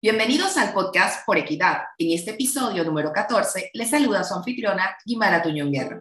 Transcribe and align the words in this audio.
Bienvenidos 0.00 0.56
al 0.56 0.72
podcast 0.72 1.26
Por 1.26 1.38
Equidad. 1.38 1.78
En 1.98 2.16
este 2.16 2.30
episodio 2.30 2.84
número 2.84 3.12
14 3.12 3.70
les 3.74 3.90
saluda 3.90 4.22
su 4.22 4.32
anfitriona 4.32 4.96
Guimara 5.04 5.42
Tuñón 5.42 5.72
Guerra. 5.72 6.00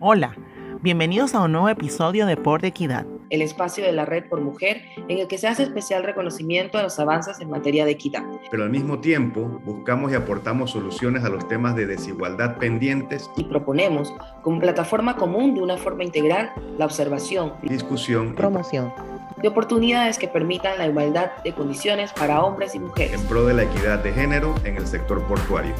Hola, 0.00 0.36
bienvenidos 0.82 1.34
a 1.34 1.40
un 1.40 1.52
nuevo 1.52 1.70
episodio 1.70 2.26
de 2.26 2.36
Por 2.36 2.62
Equidad. 2.66 3.06
El 3.30 3.40
espacio 3.40 3.82
de 3.84 3.92
la 3.92 4.04
Red 4.04 4.28
por 4.28 4.42
Mujer 4.42 4.82
en 5.08 5.16
el 5.16 5.28
que 5.28 5.38
se 5.38 5.48
hace 5.48 5.62
especial 5.62 6.04
reconocimiento 6.04 6.76
a 6.76 6.82
los 6.82 6.98
avances 6.98 7.40
en 7.40 7.48
materia 7.48 7.86
de 7.86 7.92
equidad. 7.92 8.22
Pero 8.50 8.64
al 8.64 8.70
mismo 8.70 9.00
tiempo 9.00 9.40
buscamos 9.64 10.12
y 10.12 10.14
aportamos 10.14 10.72
soluciones 10.72 11.24
a 11.24 11.30
los 11.30 11.48
temas 11.48 11.74
de 11.74 11.86
desigualdad 11.86 12.58
pendientes 12.58 13.30
y 13.34 13.44
proponemos 13.44 14.12
como 14.42 14.60
plataforma 14.60 15.16
común 15.16 15.54
de 15.54 15.62
una 15.62 15.78
forma 15.78 16.04
integral 16.04 16.52
la 16.76 16.84
observación, 16.84 17.54
discusión, 17.62 18.34
promoción 18.34 18.92
de 19.36 19.48
oportunidades 19.48 20.18
que 20.18 20.28
permitan 20.28 20.78
la 20.78 20.86
igualdad 20.86 21.30
de 21.44 21.52
condiciones 21.52 22.12
para 22.12 22.42
hombres 22.42 22.74
y 22.74 22.78
mujeres. 22.78 23.20
En 23.20 23.26
pro 23.26 23.44
de 23.44 23.54
la 23.54 23.64
equidad 23.64 23.98
de 23.98 24.12
género 24.12 24.54
en 24.64 24.76
el 24.76 24.86
sector 24.86 25.22
portuario. 25.22 25.74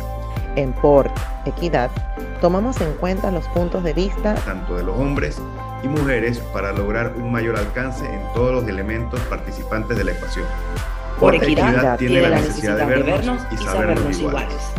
En 0.57 0.73
Por 0.73 1.11
Equidad, 1.45 1.91
tomamos 2.41 2.81
en 2.81 2.93
cuenta 2.95 3.31
los 3.31 3.47
puntos 3.49 3.85
de 3.85 3.93
vista 3.93 4.35
tanto 4.37 4.77
de 4.77 4.85
los 4.85 4.97
hombres 4.97 5.41
y 5.83 5.89
mujeres 5.89 6.39
para 6.53 6.73
lograr 6.73 7.13
un 7.17 7.31
mayor 7.31 7.59
alcance 7.59 8.07
en 8.07 8.21
todos 8.33 8.53
los 8.53 8.69
elementos 8.69 9.21
participantes 9.29 9.97
de 9.97 10.05
la 10.05 10.13
ecuación. 10.13 10.47
Por, 11.21 11.35
equidad, 11.35 11.99
tiene, 11.99 12.23
la 12.23 12.31
necesidad, 12.31 12.77
de 12.77 12.85
vernos, 12.85 13.43
y 13.51 13.57
sabernos, 13.57 14.19
iguales. 14.19 14.73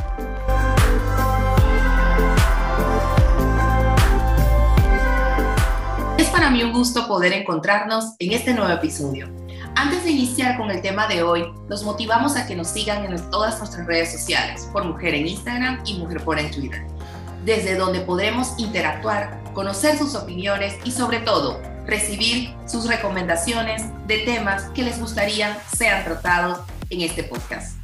Para 6.38 6.52
mí 6.52 6.62
un 6.62 6.72
gusto 6.72 7.08
poder 7.08 7.34
encontrarnos 7.34 8.14
en 8.20 8.32
este 8.32 8.54
nuevo 8.54 8.72
episodio. 8.72 9.28
Antes 9.76 10.04
de 10.04 10.12
iniciar 10.12 10.55
con 10.55 10.70
el 10.70 10.84
tema 10.84 11.08
de 11.08 11.23
hoy, 11.23 11.52
los 11.68 11.82
motivamos 11.82 12.36
a 12.36 12.45
que 12.45 12.55
nos 12.55 12.68
sigan 12.68 13.05
en 13.05 13.32
todas 13.32 13.58
nuestras 13.58 13.88
redes 13.88 14.12
sociales, 14.12 14.70
por 14.72 14.86
Mujer 14.86 15.16
en 15.16 15.26
Instagram 15.26 15.81
y 15.84 15.95
Mujer 15.95 16.23
por 16.23 16.38
en 16.38 16.52
Twitter, 16.52 16.86
desde 17.44 17.73
donde 17.73 18.02
podremos 18.02 18.53
interactuar, 18.59 19.52
conocer 19.56 19.98
sus 19.98 20.14
opiniones 20.14 20.76
y 20.84 20.92
sobre 20.92 21.22
todo 21.22 21.59
recibir 21.88 22.54
sus 22.67 22.88
recomendaciones 22.88 23.86
de 24.06 24.20
temas 24.20 24.66
que 24.76 24.83
les 24.83 25.00
gustaría 25.00 25.58
sean 25.76 26.04
tratados 26.04 26.59
en 26.92 27.02
este 27.02 27.23
podcast. 27.23 27.80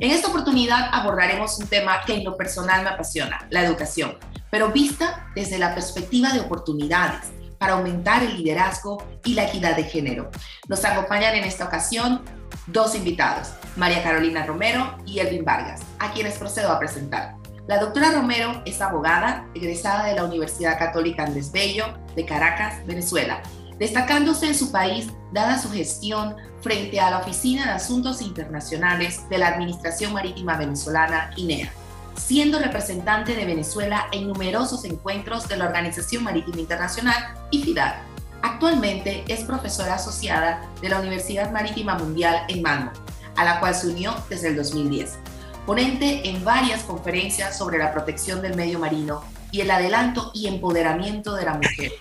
En 0.00 0.10
esta 0.10 0.28
oportunidad 0.28 0.88
abordaremos 0.90 1.58
un 1.58 1.66
tema 1.66 2.00
que 2.06 2.14
en 2.14 2.24
lo 2.24 2.34
personal 2.34 2.82
me 2.82 2.88
apasiona, 2.88 3.46
la 3.50 3.62
educación 3.62 4.16
pero 4.50 4.70
vista 4.70 5.26
desde 5.34 5.58
la 5.58 5.74
perspectiva 5.74 6.32
de 6.32 6.40
oportunidades 6.40 7.32
para 7.58 7.74
aumentar 7.74 8.22
el 8.22 8.36
liderazgo 8.36 9.02
y 9.24 9.34
la 9.34 9.44
equidad 9.44 9.76
de 9.76 9.84
género. 9.84 10.30
Nos 10.68 10.84
acompañan 10.84 11.34
en 11.34 11.44
esta 11.44 11.64
ocasión 11.64 12.22
dos 12.66 12.94
invitados, 12.94 13.50
María 13.76 14.02
Carolina 14.02 14.44
Romero 14.44 14.96
y 15.04 15.18
Elvin 15.18 15.44
Vargas, 15.44 15.82
a 15.98 16.12
quienes 16.12 16.38
procedo 16.38 16.70
a 16.70 16.78
presentar. 16.78 17.36
La 17.66 17.78
doctora 17.78 18.12
Romero 18.12 18.62
es 18.64 18.80
abogada, 18.80 19.46
egresada 19.54 20.04
de 20.06 20.14
la 20.14 20.24
Universidad 20.24 20.78
Católica 20.78 21.24
Andrés 21.24 21.50
Bello 21.50 21.86
de 22.14 22.24
Caracas, 22.24 22.86
Venezuela, 22.86 23.42
destacándose 23.78 24.46
en 24.46 24.54
su 24.54 24.70
país 24.70 25.08
dada 25.32 25.58
su 25.58 25.70
gestión 25.70 26.36
frente 26.60 27.00
a 27.00 27.10
la 27.10 27.18
Oficina 27.18 27.66
de 27.66 27.72
Asuntos 27.72 28.22
Internacionales 28.22 29.28
de 29.28 29.38
la 29.38 29.48
Administración 29.48 30.12
Marítima 30.12 30.56
Venezolana, 30.56 31.30
INEA 31.36 31.72
siendo 32.16 32.58
representante 32.58 33.34
de 33.34 33.44
Venezuela 33.44 34.08
en 34.12 34.26
numerosos 34.28 34.84
encuentros 34.84 35.48
de 35.48 35.56
la 35.56 35.66
Organización 35.66 36.24
Marítima 36.24 36.60
Internacional 36.60 37.34
y 37.50 37.62
FIDAR. 37.62 38.02
Actualmente 38.42 39.24
es 39.28 39.44
profesora 39.44 39.94
asociada 39.94 40.68
de 40.80 40.88
la 40.88 41.00
Universidad 41.00 41.50
Marítima 41.50 41.96
Mundial 41.96 42.44
en 42.48 42.62
Mango, 42.62 42.92
a 43.36 43.44
la 43.44 43.60
cual 43.60 43.74
se 43.74 43.88
unió 43.88 44.14
desde 44.28 44.48
el 44.48 44.56
2010. 44.56 45.18
Ponente 45.66 46.28
en 46.28 46.44
varias 46.44 46.82
conferencias 46.84 47.58
sobre 47.58 47.78
la 47.78 47.92
protección 47.92 48.40
del 48.40 48.54
medio 48.54 48.78
marino 48.78 49.22
y 49.50 49.60
el 49.60 49.70
adelanto 49.70 50.30
y 50.34 50.46
empoderamiento 50.46 51.34
de 51.34 51.44
la 51.44 51.54
mujer. 51.54 51.92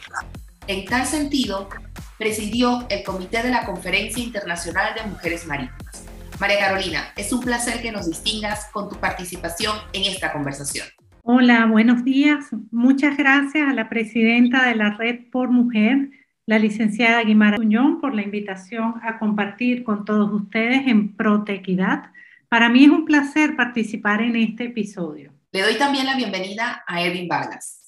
En 0.67 0.85
tal 0.85 1.05
sentido, 1.05 1.69
presidió 2.17 2.85
el 2.89 3.03
Comité 3.03 3.43
de 3.43 3.49
la 3.49 3.65
Conferencia 3.65 4.23
Internacional 4.23 4.93
de 4.95 5.03
Mujeres 5.09 5.45
Marítimas 5.45 6.04
María 6.39 6.59
Carolina, 6.59 7.13
es 7.15 7.31
un 7.31 7.39
placer 7.39 7.81
que 7.81 7.91
nos 7.91 8.07
distingas 8.07 8.69
con 8.73 8.89
tu 8.89 8.97
participación 8.97 9.77
en 9.93 10.03
esta 10.03 10.33
conversación. 10.33 10.85
Hola, 11.23 11.65
buenos 11.65 12.03
días. 12.03 12.45
Muchas 12.71 13.17
gracias 13.17 13.67
a 13.67 13.73
la 13.73 13.89
presidenta 13.89 14.67
de 14.67 14.75
la 14.75 14.91
Red 14.91 15.29
por 15.31 15.49
Mujer, 15.49 16.09
la 16.45 16.59
licenciada 16.59 17.23
Guimara 17.23 17.57
Uñón, 17.57 18.01
por 18.01 18.13
la 18.13 18.21
invitación 18.21 18.95
a 19.01 19.17
compartir 19.17 19.83
con 19.83 20.05
todos 20.05 20.31
ustedes 20.31 20.87
en 20.87 21.15
Protequidad. 21.15 22.11
Para 22.49 22.69
mí 22.69 22.83
es 22.83 22.89
un 22.89 23.05
placer 23.05 23.55
participar 23.55 24.21
en 24.21 24.35
este 24.35 24.65
episodio. 24.65 25.33
Le 25.51 25.61
doy 25.61 25.75
también 25.75 26.05
la 26.05 26.15
bienvenida 26.15 26.83
a 26.85 27.01
Erwin 27.01 27.29
Vargas. 27.29 27.87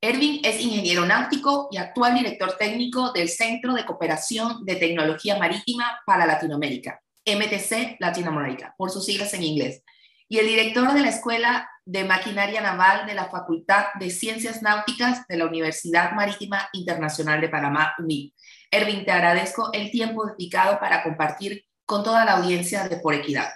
Erwin 0.00 0.40
es 0.44 0.60
ingeniero 0.60 1.06
náutico 1.06 1.68
y 1.72 1.78
actual 1.78 2.14
director 2.14 2.56
técnico 2.58 3.12
del 3.12 3.28
Centro 3.28 3.72
de 3.72 3.86
Cooperación 3.86 4.64
de 4.64 4.76
Tecnología 4.76 5.38
Marítima 5.38 6.00
para 6.04 6.26
Latinoamérica, 6.26 7.00
MTC 7.26 7.96
Latinoamérica, 7.98 8.74
por 8.78 8.90
sus 8.90 9.04
siglas 9.04 9.34
en 9.34 9.42
inglés, 9.42 9.82
y 10.28 10.38
el 10.38 10.46
director 10.46 10.92
de 10.92 11.00
la 11.00 11.08
Escuela 11.08 11.68
de 11.84 12.04
Maquinaria 12.04 12.60
Naval 12.60 13.06
de 13.06 13.14
la 13.14 13.26
Facultad 13.26 13.86
de 13.98 14.10
Ciencias 14.10 14.62
Náuticas 14.62 15.26
de 15.28 15.36
la 15.36 15.46
Universidad 15.46 16.12
Marítima 16.12 16.68
Internacional 16.72 17.40
de 17.40 17.48
Panamá, 17.48 17.94
UNI. 17.98 18.34
Erwin, 18.70 19.04
te 19.04 19.12
agradezco 19.12 19.70
el 19.72 19.90
tiempo 19.90 20.26
dedicado 20.26 20.80
para 20.80 21.04
compartir 21.04 21.64
con 21.84 22.02
toda 22.02 22.24
la 22.24 22.38
audiencia 22.38 22.88
de 22.88 22.96
Por 22.96 23.14
Equidad. 23.14 23.50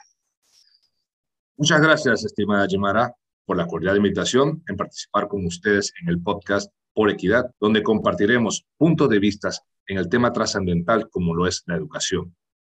Muchas 1.56 1.80
gracias, 1.80 2.24
estimada 2.24 2.66
Yemara, 2.68 3.12
por 3.44 3.56
la 3.56 3.66
cordial 3.66 3.96
invitación 3.96 4.62
en 4.68 4.76
participar 4.76 5.26
con 5.26 5.44
ustedes 5.44 5.92
en 6.00 6.08
el 6.08 6.22
podcast 6.22 6.72
Por 6.94 7.10
Equidad, 7.10 7.50
donde 7.60 7.82
compartiremos 7.82 8.64
puntos 8.76 9.08
de 9.08 9.18
vista 9.18 9.50
en 9.88 9.98
el 9.98 10.08
tema 10.08 10.32
trascendental 10.32 11.10
como 11.10 11.34
lo 11.34 11.48
es 11.48 11.64
la 11.66 11.74
educación 11.74 12.34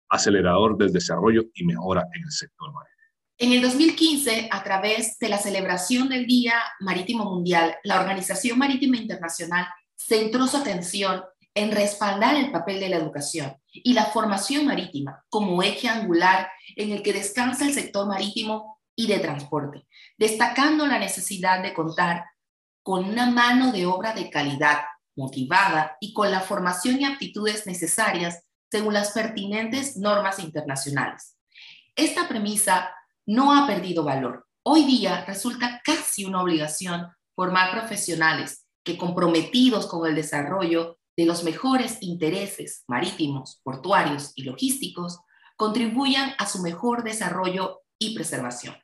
acelerador 0.09 0.77
del 0.77 0.91
desarrollo 0.91 1.43
y 1.53 1.66
mejora 1.66 2.07
en 2.13 2.23
el 2.23 2.31
sector 2.31 2.71
marítimo. 2.73 2.95
En 3.38 3.51
el 3.51 3.61
2015, 3.61 4.47
a 4.49 4.63
través 4.63 5.19
de 5.19 5.27
la 5.27 5.38
celebración 5.38 6.07
del 6.07 6.25
Día 6.25 6.55
Marítimo 6.79 7.25
Mundial, 7.25 7.75
la 7.83 7.99
Organización 7.99 8.57
Marítima 8.57 8.95
Internacional 8.95 9.67
centró 9.97 10.47
su 10.47 10.55
atención 10.55 11.21
en 11.53 11.71
respaldar 11.71 12.35
el 12.35 12.51
papel 12.51 12.79
de 12.79 12.89
la 12.89 12.97
educación 12.97 13.57
y 13.71 13.93
la 13.93 14.05
formación 14.05 14.66
marítima 14.66 15.25
como 15.29 15.63
eje 15.63 15.89
angular 15.89 16.49
en 16.75 16.91
el 16.91 17.01
que 17.01 17.13
descansa 17.13 17.66
el 17.66 17.73
sector 17.73 18.07
marítimo 18.07 18.79
y 18.95 19.07
de 19.07 19.19
transporte, 19.19 19.85
destacando 20.17 20.87
la 20.87 20.99
necesidad 20.99 21.61
de 21.61 21.73
contar 21.73 22.25
con 22.83 23.05
una 23.05 23.29
mano 23.29 23.72
de 23.72 23.85
obra 23.85 24.13
de 24.13 24.29
calidad, 24.29 24.85
motivada 25.16 25.97
y 25.99 26.13
con 26.13 26.31
la 26.31 26.39
formación 26.39 27.01
y 27.01 27.05
aptitudes 27.05 27.66
necesarias 27.67 28.44
según 28.75 28.93
las 28.93 29.11
pertinentes 29.11 29.95
normas 29.95 30.37
internacionales. 30.37 31.37
Esta 31.95 32.27
premisa 32.27 32.93
no 33.25 33.53
ha 33.57 33.65
perdido 33.65 34.03
valor. 34.03 34.49
Hoy 34.63 34.83
día 34.83 35.23
resulta 35.23 35.81
casi 35.81 36.25
una 36.25 36.41
obligación 36.41 37.07
formar 37.37 37.71
profesionales 37.71 38.65
que 38.83 38.97
comprometidos 38.97 39.87
con 39.87 40.05
el 40.05 40.13
desarrollo 40.13 40.99
de 41.15 41.25
los 41.25 41.45
mejores 41.45 41.99
intereses 42.01 42.83
marítimos, 42.87 43.61
portuarios 43.63 44.33
y 44.35 44.43
logísticos, 44.43 45.21
contribuyan 45.55 46.33
a 46.37 46.45
su 46.45 46.61
mejor 46.61 47.05
desarrollo 47.05 47.83
y 47.97 48.13
preservación. 48.13 48.75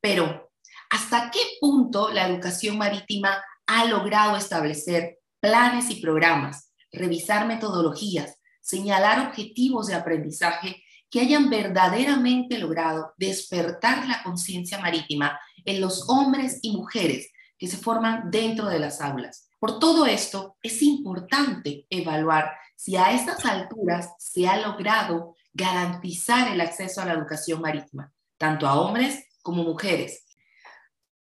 Pero, 0.00 0.52
¿hasta 0.90 1.32
qué 1.32 1.40
punto 1.60 2.10
la 2.10 2.28
educación 2.28 2.78
marítima 2.78 3.42
ha 3.66 3.84
logrado 3.86 4.36
establecer 4.36 5.18
planes 5.40 5.90
y 5.90 5.96
programas, 5.96 6.72
revisar 6.92 7.48
metodologías, 7.48 8.38
señalar 8.64 9.28
objetivos 9.28 9.88
de 9.88 9.94
aprendizaje 9.94 10.82
que 11.10 11.20
hayan 11.20 11.50
verdaderamente 11.50 12.58
logrado 12.58 13.12
despertar 13.18 14.08
la 14.08 14.22
conciencia 14.22 14.80
marítima 14.80 15.38
en 15.64 15.80
los 15.80 16.08
hombres 16.08 16.60
y 16.62 16.74
mujeres 16.74 17.30
que 17.58 17.68
se 17.68 17.76
forman 17.76 18.30
dentro 18.30 18.66
de 18.66 18.78
las 18.78 19.00
aulas. 19.00 19.48
Por 19.60 19.78
todo 19.78 20.06
esto, 20.06 20.56
es 20.62 20.82
importante 20.82 21.86
evaluar 21.90 22.52
si 22.74 22.96
a 22.96 23.12
estas 23.12 23.44
alturas 23.44 24.10
se 24.18 24.48
ha 24.48 24.56
logrado 24.56 25.36
garantizar 25.52 26.52
el 26.52 26.60
acceso 26.60 27.00
a 27.00 27.04
la 27.04 27.12
educación 27.12 27.60
marítima, 27.60 28.12
tanto 28.38 28.66
a 28.66 28.80
hombres 28.80 29.26
como 29.42 29.62
mujeres. 29.62 30.24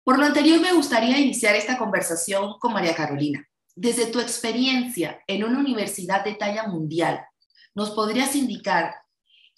Por 0.03 0.17
lo 0.17 0.25
anterior, 0.25 0.61
me 0.61 0.73
gustaría 0.73 1.19
iniciar 1.19 1.55
esta 1.55 1.77
conversación 1.77 2.57
con 2.59 2.73
María 2.73 2.95
Carolina. 2.95 3.45
Desde 3.75 4.05
tu 4.05 4.19
experiencia 4.19 5.19
en 5.27 5.43
una 5.43 5.59
universidad 5.59 6.23
de 6.23 6.35
talla 6.35 6.67
mundial, 6.67 7.25
¿Nos 7.73 7.91
podrías 7.91 8.35
indicar, 8.35 8.95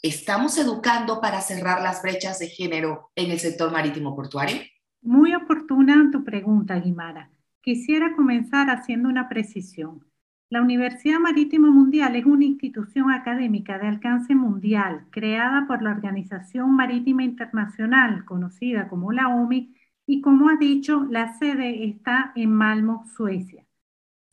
estamos 0.03 0.59
educando 0.59 1.19
para 1.19 1.41
cerrar 1.41 1.81
las 1.81 2.03
brechas 2.03 2.37
de 2.37 2.47
género 2.47 3.09
en 3.15 3.31
el 3.31 3.39
sector 3.39 3.71
marítimo 3.71 4.15
portuario? 4.15 4.57
Muy 5.01 5.33
oportuna 5.33 6.11
tu 6.11 6.23
pregunta, 6.23 6.79
Guimara. 6.79 7.31
Quisiera 7.63 8.15
comenzar 8.15 8.69
haciendo 8.69 9.09
una 9.09 9.29
precisión. 9.29 10.05
La 10.51 10.61
Universidad 10.61 11.19
Marítima 11.19 11.71
Mundial 11.71 12.15
es 12.15 12.25
una 12.25 12.45
institución 12.45 13.09
académica 13.09 13.79
de 13.79 13.87
alcance 13.87 14.35
mundial 14.35 15.07
creada 15.09 15.65
por 15.65 15.81
la 15.81 15.89
Organización 15.89 16.75
Marítima 16.75 17.23
Internacional, 17.23 18.25
conocida 18.25 18.89
como 18.89 19.11
la 19.11 19.29
OMI, 19.29 19.75
y 20.05 20.21
como 20.21 20.49
ha 20.49 20.57
dicho, 20.57 21.07
la 21.09 21.33
sede 21.39 21.85
está 21.85 22.31
en 22.35 22.53
Malmo, 22.53 23.05
Suecia. 23.17 23.62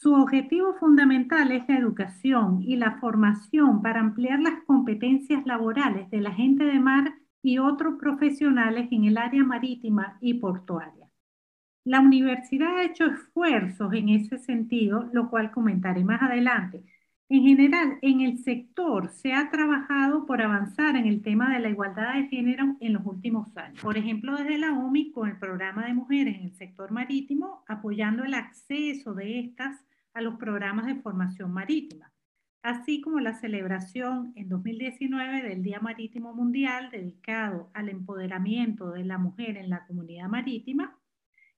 Su 0.03 0.15
objetivo 0.15 0.73
fundamental 0.77 1.53
es 1.53 1.69
la 1.69 1.77
educación 1.77 2.63
y 2.63 2.77
la 2.77 2.99
formación 3.01 3.83
para 3.83 4.01
ampliar 4.01 4.41
las 4.41 4.65
competencias 4.65 5.45
laborales 5.45 6.09
de 6.09 6.23
la 6.23 6.33
gente 6.33 6.65
de 6.65 6.81
mar 6.81 7.17
y 7.43 7.59
otros 7.59 7.97
profesionales 8.01 8.89
en 8.93 9.05
el 9.05 9.19
área 9.19 9.45
marítima 9.45 10.17
y 10.23 10.33
portuaria. 10.35 11.07
La 11.85 12.01
universidad 12.01 12.79
ha 12.79 12.85
hecho 12.85 13.05
esfuerzos 13.05 13.93
en 13.93 14.09
ese 14.09 14.39
sentido, 14.39 15.07
lo 15.13 15.29
cual 15.29 15.51
comentaré 15.51 16.03
más 16.03 16.23
adelante. 16.23 16.83
En 17.29 17.43
general, 17.43 17.99
en 18.01 18.23
el 18.23 18.39
sector 18.39 19.11
se 19.11 19.35
ha 19.35 19.51
trabajado 19.51 20.25
por 20.25 20.41
avanzar 20.41 20.97
en 20.97 21.05
el 21.05 21.21
tema 21.21 21.53
de 21.53 21.61
la 21.61 21.69
igualdad 21.69 22.15
de 22.15 22.27
género 22.29 22.75
en 22.81 22.95
los 22.95 23.05
últimos 23.05 23.55
años. 23.55 23.83
Por 23.83 23.99
ejemplo, 23.99 24.35
desde 24.35 24.57
la 24.57 24.73
OMI 24.73 25.13
con 25.13 25.29
el 25.29 25.39
programa 25.39 25.85
de 25.85 25.93
mujeres 25.93 26.37
en 26.37 26.45
el 26.47 26.55
sector 26.55 26.91
marítimo, 26.91 27.65
apoyando 27.69 28.25
el 28.25 28.33
acceso 28.33 29.13
de 29.13 29.41
estas 29.41 29.85
a 30.15 30.21
los 30.21 30.37
programas 30.37 30.87
de 30.87 30.97
formación 30.97 31.53
marítima, 31.53 32.13
así 32.63 33.01
como 33.01 33.21
la 33.21 33.35
celebración 33.35 34.33
en 34.37 34.49
2019 34.49 35.43
del 35.43 35.63
Día 35.63 35.81
Marítimo 35.81 36.35
Mundial 36.35 36.91
dedicado 36.91 37.71
al 37.75 37.89
empoderamiento 37.89 38.91
de 38.91 39.05
la 39.05 39.19
mujer 39.19 39.57
en 39.57 39.71
la 39.71 39.87
comunidad 39.87 40.29
marítima 40.29 40.99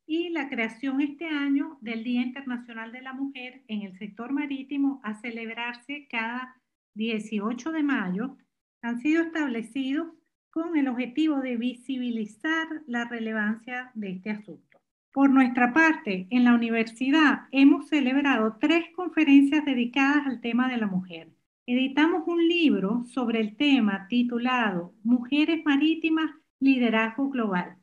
y 0.07 0.31
la 0.31 0.49
creación 0.49 1.01
este 1.01 1.27
año 1.27 1.79
del 1.81 2.05
Día 2.05 2.23
Internacional 2.23 2.93
de 2.93 3.03
la 3.03 3.13
Mujer 3.13 3.63
en 3.69 3.83
el 3.83 3.97
sector 3.99 4.33
marítimo 4.33 5.01
a 5.03 5.15
celebrarse 5.15 6.07
cada 6.11 6.57
18 6.95 7.73
de 7.73 7.83
mayo, 7.83 8.37
han 8.83 9.01
sido 9.01 9.23
establecidos 9.23 10.09
con 10.51 10.77
el 10.77 10.89
objetivo 10.89 11.41
de 11.41 11.57
visibilizar 11.57 12.69
la 12.87 13.07
relevancia 13.07 13.91
de 13.95 14.11
este 14.11 14.31
asunto. 14.31 14.72
Por 15.13 15.29
nuestra 15.29 15.75
parte, 15.75 16.27
en 16.31 16.45
la 16.45 16.55
universidad 16.55 17.43
hemos 17.51 17.87
celebrado 17.89 18.57
tres 18.59 18.87
conferencias 18.97 19.63
dedicadas 19.63 20.27
al 20.27 20.41
tema 20.41 20.69
de 20.69 20.79
la 20.79 20.87
mujer. 20.87 21.29
Editamos 21.67 22.23
un 22.27 22.49
libro 22.49 23.05
sobre 23.05 23.41
el 23.41 23.55
tema 23.57 24.07
titulado 24.09 24.95
Mujeres 25.05 25.63
Marítimas, 25.67 26.31
Liderazgo 26.61 27.29
Global. 27.29 27.77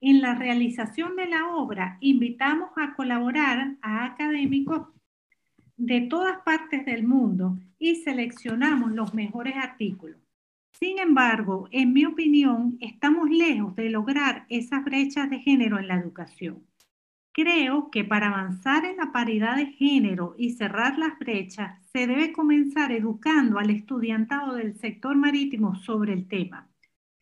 En 0.00 0.20
la 0.20 0.34
realización 0.34 1.14
de 1.14 1.26
la 1.26 1.46
obra 1.54 1.96
invitamos 2.00 2.70
a 2.76 2.96
colaborar 2.96 3.76
a 3.80 4.06
académicos 4.06 4.88
de 5.76 6.00
todas 6.00 6.42
partes 6.42 6.84
del 6.86 7.04
mundo 7.04 7.56
y 7.78 8.02
seleccionamos 8.02 8.90
los 8.90 9.14
mejores 9.14 9.54
artículos. 9.54 10.23
Sin 10.78 10.98
embargo, 10.98 11.68
en 11.70 11.92
mi 11.92 12.04
opinión, 12.04 12.76
estamos 12.80 13.30
lejos 13.30 13.76
de 13.76 13.90
lograr 13.90 14.44
esas 14.48 14.84
brechas 14.84 15.30
de 15.30 15.38
género 15.38 15.78
en 15.78 15.86
la 15.86 15.94
educación. 15.94 16.66
Creo 17.32 17.90
que 17.90 18.04
para 18.04 18.26
avanzar 18.26 18.84
en 18.84 18.96
la 18.96 19.12
paridad 19.12 19.56
de 19.56 19.66
género 19.66 20.34
y 20.36 20.50
cerrar 20.50 20.98
las 20.98 21.18
brechas, 21.18 21.80
se 21.92 22.06
debe 22.06 22.32
comenzar 22.32 22.90
educando 22.90 23.58
al 23.58 23.70
estudiantado 23.70 24.54
del 24.54 24.76
sector 24.76 25.16
marítimo 25.16 25.76
sobre 25.76 26.12
el 26.12 26.26
tema. 26.26 26.68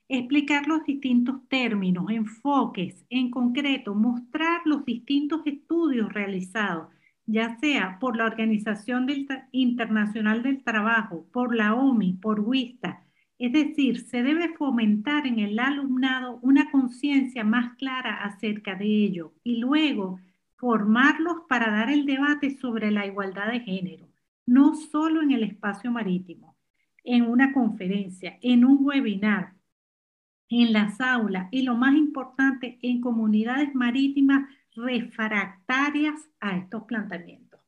Explicar 0.09 0.67
los 0.67 0.85
distintos 0.85 1.47
términos, 1.49 2.11
enfoques, 2.11 3.05
en 3.11 3.31
concreto, 3.31 3.95
mostrar 3.95 4.63
los 4.65 4.85
distintos 4.87 5.43
estudios 5.45 6.13
realizados, 6.13 6.89
ya 7.27 7.59
sea 7.59 7.99
por 8.01 8.17
la 8.17 8.25
Organización 8.25 9.07
Internacional 9.53 10.43
del 10.43 10.63
Trabajo, 10.65 11.27
por 11.33 11.55
la 11.55 11.75
OMI, 11.75 12.15
por 12.15 12.41
WISTA, 12.41 13.03
es 13.43 13.53
decir, 13.53 14.07
se 14.07 14.23
debe 14.23 14.55
fomentar 14.57 15.27
en 15.27 15.41
el 15.41 15.59
alumnado 15.59 16.39
una 16.43 16.71
conciencia 16.71 17.43
más 17.43 17.77
clara 17.77 18.23
acerca 18.23 18.77
de 18.77 18.85
ello 18.85 19.33
y 19.43 19.57
luego 19.57 20.21
formarlos 20.55 21.39
para 21.49 21.73
dar 21.73 21.91
el 21.91 22.07
debate 22.07 22.57
sobre 22.57 22.93
la 22.93 23.05
igualdad 23.05 23.51
de 23.51 23.59
género, 23.59 24.09
no 24.47 24.77
solo 24.77 25.23
en 25.23 25.33
el 25.33 25.43
espacio 25.43 25.91
marítimo, 25.91 26.57
en 27.03 27.23
una 27.23 27.53
conferencia, 27.53 28.39
en 28.43 28.65
un 28.65 28.79
webinar, 28.81 29.55
en 30.49 30.73
las 30.73 31.01
aulas 31.01 31.49
y 31.51 31.63
lo 31.63 31.75
más 31.75 31.97
importante, 31.97 32.79
en 32.81 33.01
comunidades 33.01 33.75
marítimas 33.75 34.49
refractarias 34.77 36.15
a 36.39 36.59
estos 36.59 36.85
planteamientos. 36.85 37.61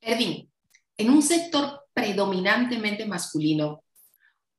Erwin, 0.00 0.48
en 0.96 1.10
un 1.10 1.22
sector 1.22 1.82
predominantemente 1.94 3.06
masculino, 3.06 3.84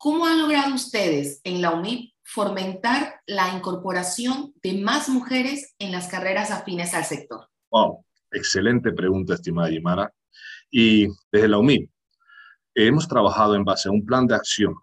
¿Cómo 0.04 0.26
han 0.26 0.38
logrado 0.38 0.76
ustedes 0.76 1.40
en 1.46 1.62
la 1.62 1.72
UNIP 1.72 2.12
fomentar 2.24 3.22
la 3.26 3.56
incorporación 3.56 4.54
de 4.62 4.74
más 4.82 5.08
mujeres 5.08 5.76
en 5.80 5.94
las 5.94 6.10
carreras 6.10 6.52
afines 6.52 6.94
al 6.94 7.06
sector? 7.06 7.48
Wow, 7.72 8.04
excelente 8.30 8.92
pregunta, 8.92 9.36
estimada 9.36 9.70
Yimara. 9.70 10.14
Y 10.70 11.08
desde 11.32 11.48
la 11.48 11.58
UMIP 11.58 11.90
hemos 12.76 13.08
trabajado 13.08 13.56
en 13.56 13.64
base 13.64 13.88
a 13.88 13.94
un 13.94 14.06
plan 14.06 14.28
de 14.28 14.36
acción 14.36 14.76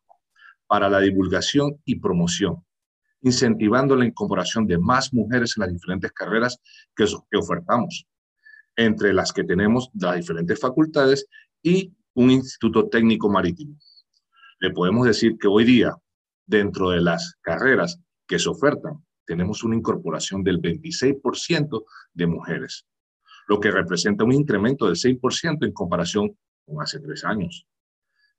para 0.67 0.89
la 0.89 1.01
divulgación 1.01 1.79
y 1.85 2.01
promoción, 2.01 2.65
incentivando 3.21 3.97
la 3.97 4.07
incorporación 4.07 4.67
de 4.67 4.79
más 4.79 5.13
mujeres 5.13 5.53
en 5.55 5.65
las 5.65 5.73
diferentes 5.75 6.13
carreras 6.13 6.59
que, 6.97 7.05
que 7.31 7.37
ofertamos, 7.37 8.07
entre 8.75 9.13
las 9.13 9.35
que 9.35 9.45
tenemos 9.45 9.91
las 9.93 10.17
diferentes 10.17 10.59
facultades 10.59 11.27
y 11.63 11.93
un 12.15 12.31
instituto 12.31 12.89
técnico 12.89 13.29
marítimo 13.29 13.77
le 14.61 14.71
podemos 14.71 15.07
decir 15.07 15.37
que 15.39 15.49
hoy 15.49 15.65
día, 15.65 15.97
dentro 16.47 16.91
de 16.91 17.01
las 17.01 17.37
carreras 17.41 17.99
que 18.27 18.39
se 18.39 18.49
ofertan, 18.49 19.05
tenemos 19.25 19.65
una 19.65 19.77
incorporación 19.77 20.43
del 20.45 20.61
26% 20.61 21.85
de 22.13 22.27
mujeres, 22.27 22.87
lo 23.49 23.59
que 23.59 23.71
representa 23.71 24.25
un 24.25 24.33
incremento 24.33 24.87
del 24.87 24.97
6% 24.97 25.65
en 25.65 25.73
comparación 25.73 26.37
con 26.67 26.83
hace 26.83 27.01
tres 27.01 27.25
años. 27.25 27.67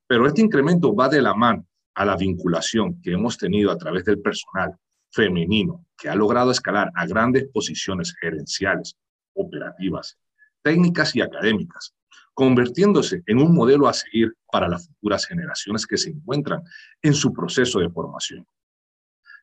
Pero 0.07 0.27
este 0.27 0.41
incremento 0.41 0.95
va 0.95 1.09
de 1.09 1.21
la 1.21 1.33
mano 1.33 1.65
a 1.95 2.05
la 2.05 2.15
vinculación 2.15 3.01
que 3.01 3.13
hemos 3.13 3.37
tenido 3.37 3.71
a 3.71 3.77
través 3.77 4.05
del 4.05 4.21
personal 4.21 4.75
femenino 5.11 5.85
que 5.97 6.09
ha 6.09 6.15
logrado 6.15 6.51
escalar 6.51 6.91
a 6.95 7.05
grandes 7.05 7.49
posiciones 7.51 8.13
gerenciales, 8.19 8.95
operativas, 9.33 10.17
técnicas 10.61 11.15
y 11.15 11.21
académicas, 11.21 11.93
convirtiéndose 12.33 13.23
en 13.25 13.39
un 13.39 13.53
modelo 13.53 13.87
a 13.87 13.93
seguir 13.93 14.33
para 14.51 14.67
las 14.67 14.87
futuras 14.87 15.25
generaciones 15.25 15.85
que 15.85 15.97
se 15.97 16.09
encuentran 16.09 16.63
en 17.01 17.13
su 17.13 17.33
proceso 17.33 17.79
de 17.79 17.89
formación. 17.89 18.45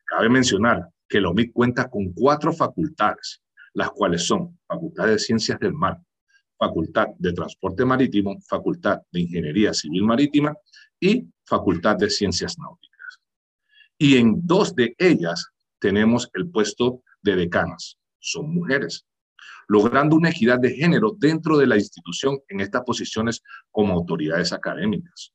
Cabe 0.05 0.29
mencionar 0.29 0.89
que 1.07 1.21
la 1.21 1.29
OMIC 1.29 1.53
cuenta 1.53 1.89
con 1.89 2.13
cuatro 2.13 2.53
facultades, 2.53 3.41
las 3.73 3.91
cuales 3.91 4.25
son 4.25 4.59
Facultad 4.67 5.07
de 5.07 5.19
Ciencias 5.19 5.59
del 5.59 5.73
Mar, 5.73 5.99
Facultad 6.57 7.07
de 7.17 7.33
Transporte 7.33 7.85
Marítimo, 7.85 8.39
Facultad 8.41 8.99
de 9.11 9.21
Ingeniería 9.21 9.73
Civil 9.73 10.03
Marítima 10.03 10.55
y 10.99 11.27
Facultad 11.45 11.95
de 11.95 12.09
Ciencias 12.09 12.57
Náuticas. 12.59 13.19
Y 13.97 14.17
en 14.17 14.45
dos 14.45 14.75
de 14.75 14.95
ellas 14.97 15.47
tenemos 15.79 16.29
el 16.33 16.49
puesto 16.49 17.03
de 17.21 17.35
decanas, 17.35 17.97
son 18.19 18.53
mujeres 18.53 19.05
logrando 19.69 20.15
una 20.15 20.31
equidad 20.31 20.59
de 20.59 20.75
género 20.75 21.15
dentro 21.17 21.57
de 21.57 21.67
la 21.67 21.77
institución 21.77 22.39
en 22.49 22.59
estas 22.59 22.81
posiciones 22.83 23.41
como 23.71 23.93
autoridades 23.93 24.51
académicas. 24.51 25.31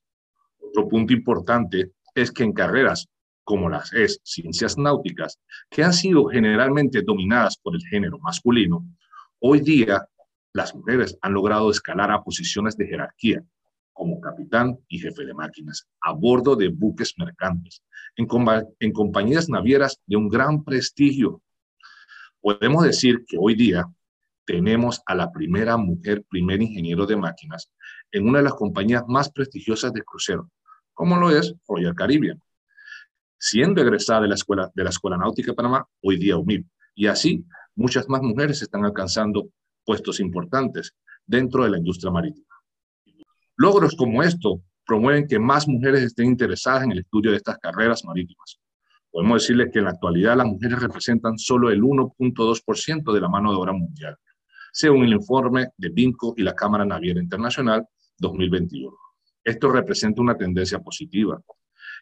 Otro 0.58 0.88
punto 0.88 1.12
importante 1.12 1.92
es 2.14 2.30
que 2.32 2.42
en 2.42 2.52
carreras 2.52 3.08
como 3.44 3.68
las 3.68 3.92
es 3.92 4.20
ciencias 4.24 4.76
náuticas, 4.76 5.38
que 5.70 5.84
han 5.84 5.92
sido 5.92 6.24
generalmente 6.24 7.02
dominadas 7.02 7.58
por 7.58 7.74
el 7.74 7.82
género 7.82 8.18
masculino, 8.18 8.84
hoy 9.38 9.60
día 9.60 10.08
las 10.54 10.74
mujeres 10.74 11.16
han 11.20 11.34
logrado 11.34 11.70
escalar 11.70 12.10
a 12.10 12.22
posiciones 12.22 12.76
de 12.76 12.86
jerarquía, 12.86 13.44
como 13.92 14.20
capitán 14.20 14.78
y 14.88 14.98
jefe 14.98 15.24
de 15.24 15.34
máquinas, 15.34 15.86
a 16.00 16.12
bordo 16.12 16.56
de 16.56 16.68
buques 16.68 17.14
mercantes, 17.18 17.82
en, 18.16 18.26
en 18.80 18.92
compañías 18.92 19.48
navieras 19.48 20.00
de 20.06 20.16
un 20.16 20.28
gran 20.28 20.64
prestigio. 20.64 21.42
Podemos 22.40 22.82
decir 22.84 23.24
que 23.26 23.36
hoy 23.38 23.54
día 23.54 23.84
tenemos 24.44 25.02
a 25.06 25.14
la 25.14 25.32
primera 25.32 25.76
mujer, 25.76 26.24
primer 26.28 26.60
ingeniero 26.62 27.06
de 27.06 27.16
máquinas 27.16 27.70
en 28.12 28.28
una 28.28 28.38
de 28.38 28.44
las 28.44 28.54
compañías 28.54 29.04
más 29.08 29.30
prestigiosas 29.30 29.92
de 29.92 30.02
crucero, 30.02 30.50
como 30.92 31.16
lo 31.16 31.30
es 31.30 31.54
Royal 31.66 31.94
Caribbean, 31.94 32.40
siendo 33.38 33.82
egresada 33.82 34.22
de 34.22 34.28
la 34.28 34.34
Escuela, 34.34 34.70
de 34.74 34.84
la 34.84 34.90
Escuela 34.90 35.16
Náutica 35.16 35.52
de 35.52 35.56
Panamá, 35.56 35.86
hoy 36.02 36.16
día 36.16 36.36
UMIP. 36.36 36.66
Y 36.94 37.06
así, 37.06 37.44
muchas 37.74 38.08
más 38.08 38.22
mujeres 38.22 38.62
están 38.62 38.84
alcanzando 38.84 39.48
puestos 39.84 40.20
importantes 40.20 40.94
dentro 41.26 41.64
de 41.64 41.70
la 41.70 41.78
industria 41.78 42.12
marítima. 42.12 42.46
Logros 43.56 43.94
como 43.96 44.22
esto 44.22 44.62
promueven 44.86 45.26
que 45.26 45.38
más 45.38 45.66
mujeres 45.66 46.02
estén 46.02 46.26
interesadas 46.26 46.84
en 46.84 46.92
el 46.92 46.98
estudio 47.00 47.30
de 47.30 47.38
estas 47.38 47.58
carreras 47.58 48.04
marítimas. 48.04 48.60
Podemos 49.10 49.42
decirles 49.42 49.70
que 49.72 49.78
en 49.78 49.86
la 49.86 49.92
actualidad 49.92 50.36
las 50.36 50.46
mujeres 50.46 50.80
representan 50.80 51.38
solo 51.38 51.70
el 51.70 51.80
1.2% 51.82 53.12
de 53.12 53.20
la 53.20 53.28
mano 53.28 53.50
de 53.50 53.56
obra 53.56 53.72
mundial 53.72 54.18
según 54.74 55.04
el 55.04 55.12
informe 55.12 55.68
de 55.78 55.88
BINCO 55.88 56.34
y 56.36 56.42
la 56.42 56.52
Cámara 56.52 56.84
Naviera 56.84 57.20
Internacional 57.20 57.86
2021. 58.18 58.92
Esto 59.44 59.70
representa 59.70 60.20
una 60.20 60.36
tendencia 60.36 60.80
positiva 60.80 61.40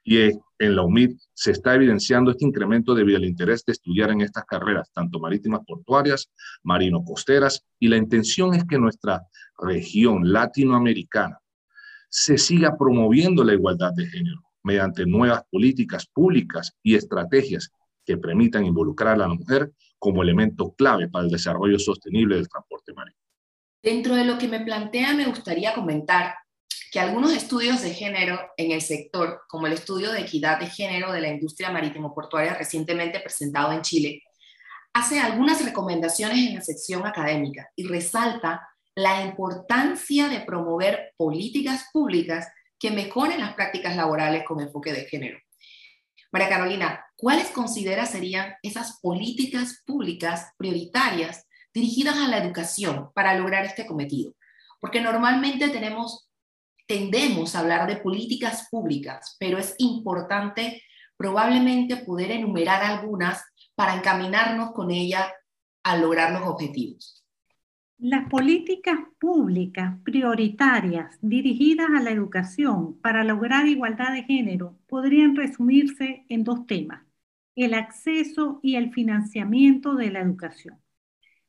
y 0.03 0.19
en 0.19 0.77
la 0.77 0.83
UMID 0.83 1.19
se 1.35 1.51
está 1.51 1.75
evidenciando 1.75 2.31
este 2.31 2.47
incremento 2.47 2.95
debido 2.95 3.19
al 3.19 3.27
interés 3.27 3.63
de 3.67 3.73
estudiar 3.73 4.11
en 4.11 4.23
estas 4.23 4.45
carreras, 4.47 4.91
tanto 4.91 5.21
marítimas 5.21 5.61
portuarias, 5.67 6.31
marino-costeras, 6.63 7.63
y 7.79 7.89
la 7.89 7.99
intención 7.99 8.55
es 8.55 8.65
que 8.65 8.79
nuestra 8.79 9.21
región 9.59 10.33
latinoamericana 10.33 11.39
se 12.09 12.39
siga 12.39 12.77
promoviendo 12.79 13.45
la 13.45 13.53
igualdad 13.53 13.93
de 13.95 14.07
género 14.07 14.41
mediante 14.63 15.05
nuevas 15.05 15.43
políticas 15.51 16.07
públicas 16.07 16.73
y 16.83 16.95
estrategias 16.95 17.71
que 18.07 18.17
permitan 18.17 18.65
involucrar 18.65 19.15
a 19.15 19.19
la 19.19 19.29
mujer 19.29 19.73
como 20.03 20.25
elemento 20.25 20.75
clave 20.75 21.09
para 21.09 21.25
el 21.25 21.31
desarrollo 21.31 21.79
sostenible 21.79 22.35
del 22.35 22.49
transporte 22.49 22.93
marítimo. 22.93 23.23
Dentro 23.81 24.17
de 24.17 24.25
lo 24.25 24.37
que 24.37 24.49
me 24.49 24.59
plantea, 24.59 25.15
me 25.15 25.27
gustaría 25.27 25.75
comentar 25.75 26.35
que 26.91 26.99
algunos 26.99 27.33
estudios 27.33 27.81
de 27.83 27.95
género 27.95 28.37
en 28.57 28.73
el 28.73 28.81
sector, 28.83 29.43
como 29.49 29.69
el 29.69 29.75
estudio 29.75 30.11
de 30.11 30.23
equidad 30.23 30.59
de 30.59 30.67
género 30.67 31.13
de 31.13 31.21
la 31.21 31.29
industria 31.29 31.71
marítimo 31.71 32.13
portuaria 32.13 32.55
recientemente 32.55 33.21
presentado 33.21 33.71
en 33.71 33.83
Chile, 33.83 34.25
hace 34.93 35.21
algunas 35.21 35.65
recomendaciones 35.65 36.49
en 36.49 36.57
la 36.57 36.63
sección 36.63 37.07
académica 37.07 37.71
y 37.77 37.87
resalta 37.87 38.69
la 38.97 39.25
importancia 39.25 40.27
de 40.27 40.41
promover 40.41 41.13
políticas 41.17 41.91
públicas 41.93 42.49
que 42.77 42.91
mejoren 42.91 43.39
las 43.39 43.55
prácticas 43.55 43.95
laborales 43.95 44.43
con 44.49 44.61
enfoque 44.61 44.93
de 44.93 45.05
género. 45.05 45.39
María 46.33 46.49
Carolina, 46.49 47.05
¿cuáles 47.15 47.49
considera 47.49 48.07
serían 48.07 48.55
esas 48.63 48.99
políticas 49.01 49.83
públicas 49.85 50.53
prioritarias 50.57 51.47
dirigidas 51.75 52.17
a 52.17 52.29
la 52.29 52.39
educación 52.39 53.11
para 53.15 53.35
lograr 53.35 53.67
este 53.67 53.87
cometido? 53.87 54.35
Porque 54.81 55.01
normalmente 55.01 55.69
tenemos 55.69 56.29
tendemos 56.87 57.55
a 57.55 57.61
hablar 57.61 57.87
de 57.87 57.97
políticas 57.97 58.69
públicas, 58.71 59.37
pero 59.39 59.57
es 59.59 59.75
importante 59.79 60.83
probablemente 61.17 61.97
poder 61.97 62.33
enumerar 62.33 62.83
algunas 62.83 63.43
para 63.75 63.95
encaminarnos 63.95 64.73
con 64.73 64.91
ella 64.91 65.33
a 65.85 65.97
lograr 65.97 66.33
los 66.33 66.43
objetivos. 66.43 67.22
Las 68.03 68.29
políticas 68.29 68.99
públicas 69.21 69.97
prioritarias 70.03 71.17
dirigidas 71.21 71.89
a 71.97 72.03
la 72.03 72.11
educación 72.11 72.99
para 73.01 73.23
lograr 73.23 73.69
igualdad 73.69 74.13
de 74.13 74.25
género 74.25 74.77
podrían 74.89 75.37
resumirse 75.37 76.27
en 76.29 76.43
dos 76.43 76.67
temas, 76.67 77.05
el 77.55 77.75
acceso 77.75 78.59
y 78.61 78.75
el 78.75 78.93
financiamiento 78.93 79.95
de 79.95 80.11
la 80.11 80.19
educación. 80.19 80.81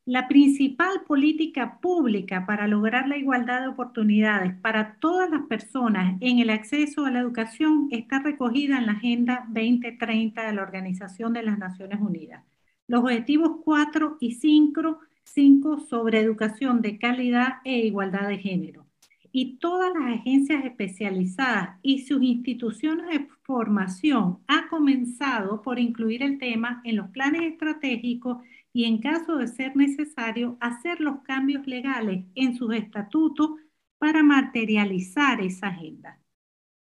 La 0.06 0.28
principal 0.28 1.02
política 1.08 1.80
pública 1.82 2.46
para 2.46 2.68
lograr 2.68 3.08
la 3.08 3.18
igualdad 3.18 3.62
de 3.62 3.70
oportunidades 3.70 4.54
para 4.62 5.00
todas 5.00 5.32
las 5.32 5.48
personas 5.48 6.18
en 6.22 6.38
el 6.38 6.52
acceso 6.52 7.08
a 7.08 7.10
la 7.10 7.22
educación 7.22 7.88
está 7.90 8.20
recogida 8.20 8.78
en 8.78 8.86
la 8.86 8.92
Agenda 8.92 9.48
2030 9.48 10.46
de 10.46 10.54
la 10.54 10.62
Organización 10.62 11.34
de 11.34 11.42
las 11.42 11.58
Naciones 11.58 12.00
Unidas. 12.00 12.44
Los 12.86 13.02
objetivos 13.02 13.62
4 13.64 14.18
y 14.20 14.34
5, 14.34 15.00
5 15.24 15.80
sobre 15.80 16.20
educación 16.20 16.82
de 16.82 16.98
calidad 16.98 17.56
e 17.64 17.80
igualdad 17.86 18.28
de 18.28 18.38
género. 18.38 18.86
Y 19.32 19.58
todas 19.58 19.92
las 19.94 20.20
agencias 20.20 20.64
especializadas 20.64 21.80
y 21.82 22.06
sus 22.06 22.22
instituciones 22.22 23.08
de 23.08 23.28
formación 23.42 24.40
ha 24.48 24.68
comenzado 24.70 25.62
por 25.62 25.80
incluir 25.80 26.22
el 26.22 26.38
tema 26.38 26.82
en 26.84 26.98
los 26.98 27.10
planes 27.10 27.42
estratégicos 27.42 28.44
y 28.72 28.86
en 28.86 29.00
caso 29.00 29.38
de 29.38 29.48
ser 29.48 29.76
necesario 29.76 30.58
hacer 30.60 31.00
los 31.00 31.22
cambios 31.22 31.66
legales 31.68 32.26
en 32.36 32.56
sus 32.56 32.74
estatutos 32.76 33.52
para 33.98 34.22
materializar 34.22 35.42
esa 35.42 35.68
agenda. 35.68 36.20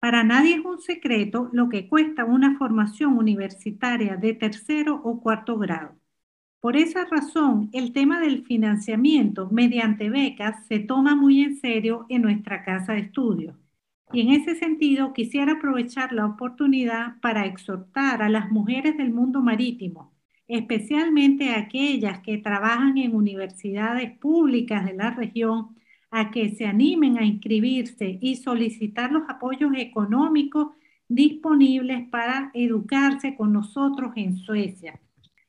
Para 0.00 0.22
nadie 0.22 0.54
es 0.54 0.64
un 0.64 0.80
secreto 0.80 1.50
lo 1.52 1.68
que 1.68 1.88
cuesta 1.88 2.24
una 2.24 2.56
formación 2.56 3.18
universitaria 3.18 4.16
de 4.16 4.32
tercero 4.34 5.00
o 5.02 5.20
cuarto 5.20 5.58
grado. 5.58 5.97
Por 6.60 6.76
esa 6.76 7.04
razón, 7.04 7.70
el 7.72 7.92
tema 7.92 8.20
del 8.20 8.44
financiamiento 8.44 9.48
mediante 9.50 10.10
becas 10.10 10.66
se 10.66 10.78
toma 10.80 11.14
muy 11.16 11.42
en 11.42 11.56
serio 11.56 12.06
en 12.08 12.22
nuestra 12.22 12.64
casa 12.64 12.92
de 12.94 13.00
estudios. 13.00 13.56
Y 14.12 14.20
en 14.22 14.30
ese 14.30 14.54
sentido, 14.56 15.12
quisiera 15.12 15.54
aprovechar 15.54 16.12
la 16.12 16.26
oportunidad 16.26 17.20
para 17.20 17.46
exhortar 17.46 18.22
a 18.22 18.28
las 18.28 18.50
mujeres 18.50 18.96
del 18.96 19.12
mundo 19.12 19.40
marítimo 19.42 20.12
especialmente 20.48 21.50
aquellas 21.50 22.20
que 22.20 22.38
trabajan 22.38 22.96
en 22.98 23.14
universidades 23.14 24.18
públicas 24.18 24.84
de 24.86 24.94
la 24.94 25.10
región, 25.10 25.76
a 26.10 26.30
que 26.30 26.50
se 26.56 26.66
animen 26.66 27.18
a 27.18 27.24
inscribirse 27.24 28.18
y 28.22 28.36
solicitar 28.36 29.12
los 29.12 29.28
apoyos 29.28 29.72
económicos 29.76 30.68
disponibles 31.06 32.08
para 32.08 32.50
educarse 32.54 33.36
con 33.36 33.52
nosotros 33.52 34.12
en 34.16 34.38
Suecia. 34.38 34.98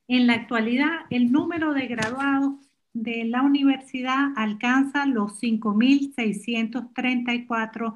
En 0.10 0.26
la 0.26 0.34
actualidad, 0.34 1.06
el 1.12 1.32
número 1.32 1.74
de 1.74 1.86
graduados 1.86 2.56
de 2.94 3.26
la 3.26 3.44
universidad 3.44 4.30
alcanza 4.36 5.06
los 5.06 5.40
5.634 5.40 7.94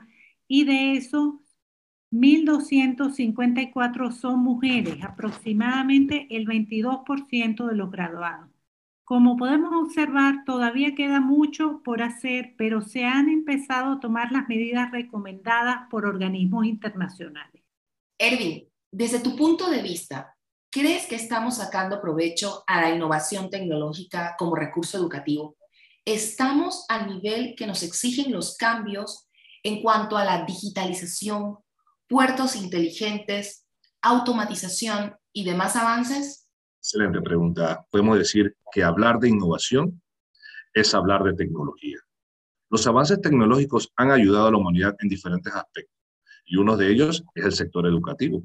y 0.48 0.66
de 0.66 0.94
eso 0.94 1.42
1.254 2.12 4.12
son 4.12 4.42
mujeres, 4.42 5.04
aproximadamente 5.04 6.28
el 6.30 6.46
22% 6.46 7.66
de 7.66 7.76
los 7.76 7.90
graduados. 7.90 8.52
Como 9.06 9.36
podemos 9.36 9.74
observar, 9.74 10.44
todavía 10.46 10.94
queda 10.94 11.20
mucho 11.20 11.82
por 11.84 12.04
hacer, 12.04 12.54
pero 12.60 12.82
se 12.82 13.06
han 13.06 13.28
empezado 13.28 13.94
a 13.94 14.00
tomar 14.00 14.32
las 14.32 14.48
medidas 14.48 14.92
recomendadas 14.92 15.90
por 15.90 16.06
organismos 16.06 16.68
internacionales. 16.68 17.64
Erwin, 18.20 18.66
desde 18.92 19.20
tu 19.20 19.36
punto 19.36 19.72
de 19.72 19.82
vista, 19.82 20.33
¿crees 20.74 21.06
que 21.06 21.16
estamos 21.16 21.58
sacando 21.58 22.02
provecho 22.02 22.64
a 22.66 22.82
la 22.82 22.90
innovación 22.90 23.52
tecnológica 23.52 24.36
como 24.40 24.56
recurso 24.56 24.98
educativo? 24.98 25.56
¿Estamos 26.04 26.86
al 26.90 27.08
nivel 27.08 27.54
que 27.56 27.68
nos 27.68 27.84
exigen 27.84 28.34
los 28.34 28.58
cambios 28.58 29.30
en 29.62 29.84
cuanto 29.84 30.18
a 30.18 30.26
la 30.26 30.46
digitalización, 30.46 31.60
puertos 32.08 32.56
inteligentes, 32.56 33.66
automatización 34.02 35.16
y 35.32 35.46
demás 35.46 35.76
avances? 35.76 36.50
Excelente 36.80 37.22
pregunta. 37.22 37.86
Podemos 37.92 38.18
decir 38.18 38.58
que 38.72 38.84
hablar 38.84 39.20
de 39.20 39.30
innovación 39.30 40.02
es 40.74 40.96
hablar 40.96 41.24
de 41.24 41.36
tecnología. 41.36 42.00
Los 42.72 42.88
avances 42.88 43.22
tecnológicos 43.22 43.92
han 43.96 44.10
ayudado 44.10 44.48
a 44.48 44.52
la 44.52 44.58
humanidad 44.58 44.96
en 45.00 45.08
diferentes 45.08 45.54
aspectos 45.54 45.96
y 46.46 46.58
uno 46.58 46.76
de 46.76 46.92
ellos 46.92 47.24
es 47.36 47.46
el 47.46 47.54
sector 47.54 47.86
educativo. 47.86 48.44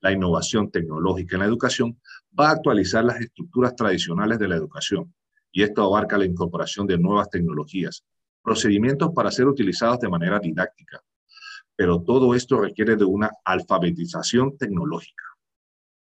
La 0.00 0.12
innovación 0.12 0.70
tecnológica 0.70 1.36
en 1.36 1.40
la 1.40 1.46
educación 1.46 2.00
va 2.38 2.48
a 2.48 2.52
actualizar 2.52 3.04
las 3.04 3.20
estructuras 3.20 3.74
tradicionales 3.74 4.38
de 4.38 4.48
la 4.48 4.56
educación 4.56 5.12
y 5.50 5.62
esto 5.62 5.82
abarca 5.82 6.18
la 6.18 6.26
incorporación 6.26 6.86
de 6.86 6.98
nuevas 6.98 7.30
tecnologías, 7.30 8.04
procedimientos 8.42 9.10
para 9.14 9.30
ser 9.30 9.46
utilizados 9.46 9.98
de 10.00 10.08
manera 10.08 10.38
didáctica, 10.38 11.02
pero 11.74 12.02
todo 12.02 12.34
esto 12.34 12.60
requiere 12.60 12.96
de 12.96 13.04
una 13.04 13.30
alfabetización 13.44 14.56
tecnológica. 14.56 15.24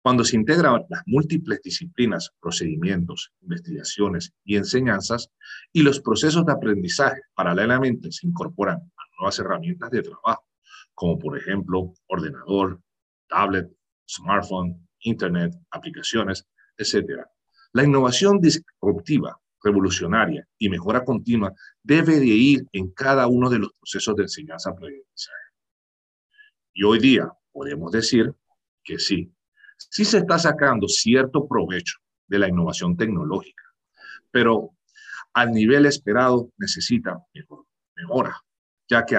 Cuando 0.02 0.24
se 0.24 0.36
integran 0.36 0.84
las 0.88 1.02
múltiples 1.06 1.60
disciplinas, 1.62 2.30
procedimientos, 2.40 3.32
investigaciones 3.42 4.32
y 4.44 4.56
enseñanzas 4.56 5.32
y 5.72 5.82
los 5.82 6.00
procesos 6.00 6.46
de 6.46 6.52
aprendizaje 6.52 7.22
paralelamente 7.34 8.12
se 8.12 8.26
incorporan 8.28 8.76
a 8.76 9.02
nuevas 9.18 9.38
herramientas 9.40 9.90
de 9.90 10.02
trabajo, 10.02 10.46
como 10.94 11.18
por 11.18 11.36
ejemplo 11.36 11.92
ordenador, 12.06 12.80
tablet, 13.28 13.75
smartphone, 14.06 14.88
internet, 15.00 15.54
aplicaciones, 15.70 16.46
etc. 16.76 17.22
La 17.72 17.84
innovación 17.84 18.40
disruptiva, 18.40 19.38
revolucionaria 19.62 20.46
y 20.58 20.68
mejora 20.68 21.04
continua 21.04 21.52
debe 21.82 22.18
de 22.20 22.26
ir 22.26 22.66
en 22.72 22.90
cada 22.92 23.26
uno 23.26 23.50
de 23.50 23.58
los 23.58 23.72
procesos 23.72 24.14
de 24.16 24.22
enseñanza-aprendizaje. 24.24 25.36
Y 26.72 26.84
hoy 26.84 26.98
día 26.98 27.30
podemos 27.52 27.90
decir 27.90 28.32
que 28.84 28.98
sí, 28.98 29.32
sí 29.76 30.04
se 30.04 30.18
está 30.18 30.38
sacando 30.38 30.88
cierto 30.88 31.48
provecho 31.48 31.98
de 32.28 32.38
la 32.38 32.48
innovación 32.48 32.96
tecnológica, 32.96 33.64
pero 34.30 34.76
al 35.32 35.52
nivel 35.52 35.86
esperado 35.86 36.50
necesita 36.58 37.18
mejora, 37.94 38.40
ya 38.88 39.04
que 39.04 39.18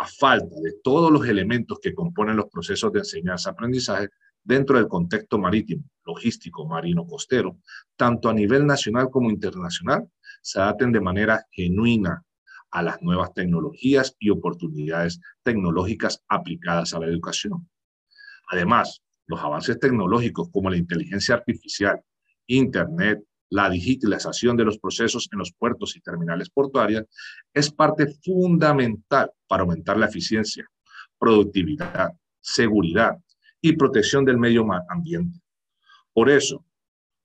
a 0.00 0.06
falta 0.06 0.56
de 0.62 0.76
todos 0.82 1.12
los 1.12 1.28
elementos 1.28 1.78
que 1.78 1.94
componen 1.94 2.34
los 2.34 2.46
procesos 2.46 2.90
de 2.90 3.00
enseñanza-aprendizaje 3.00 4.08
dentro 4.42 4.78
del 4.78 4.88
contexto 4.88 5.38
marítimo, 5.38 5.84
logístico, 6.06 6.66
marino, 6.66 7.06
costero, 7.06 7.58
tanto 7.96 8.30
a 8.30 8.32
nivel 8.32 8.66
nacional 8.66 9.10
como 9.10 9.28
internacional, 9.30 10.08
se 10.40 10.58
adapten 10.58 10.90
de 10.90 11.02
manera 11.02 11.44
genuina 11.50 12.24
a 12.70 12.82
las 12.82 13.02
nuevas 13.02 13.34
tecnologías 13.34 14.16
y 14.18 14.30
oportunidades 14.30 15.20
tecnológicas 15.42 16.24
aplicadas 16.28 16.94
a 16.94 17.00
la 17.00 17.06
educación. 17.06 17.68
Además, 18.48 19.02
los 19.26 19.40
avances 19.40 19.78
tecnológicos 19.78 20.48
como 20.50 20.70
la 20.70 20.78
inteligencia 20.78 21.34
artificial, 21.34 22.00
Internet, 22.46 23.22
la 23.50 23.68
digitalización 23.68 24.56
de 24.56 24.64
los 24.64 24.78
procesos 24.78 25.28
en 25.32 25.38
los 25.38 25.52
puertos 25.52 25.96
y 25.96 26.00
terminales 26.00 26.50
portuarias 26.50 27.04
es 27.52 27.70
parte 27.70 28.06
fundamental 28.22 29.30
para 29.46 29.62
aumentar 29.62 29.98
la 29.98 30.06
eficiencia, 30.06 30.64
productividad, 31.18 32.12
seguridad 32.40 33.16
y 33.60 33.76
protección 33.76 34.24
del 34.24 34.38
medio 34.38 34.66
ambiente. 34.88 35.40
Por 36.12 36.30
eso, 36.30 36.64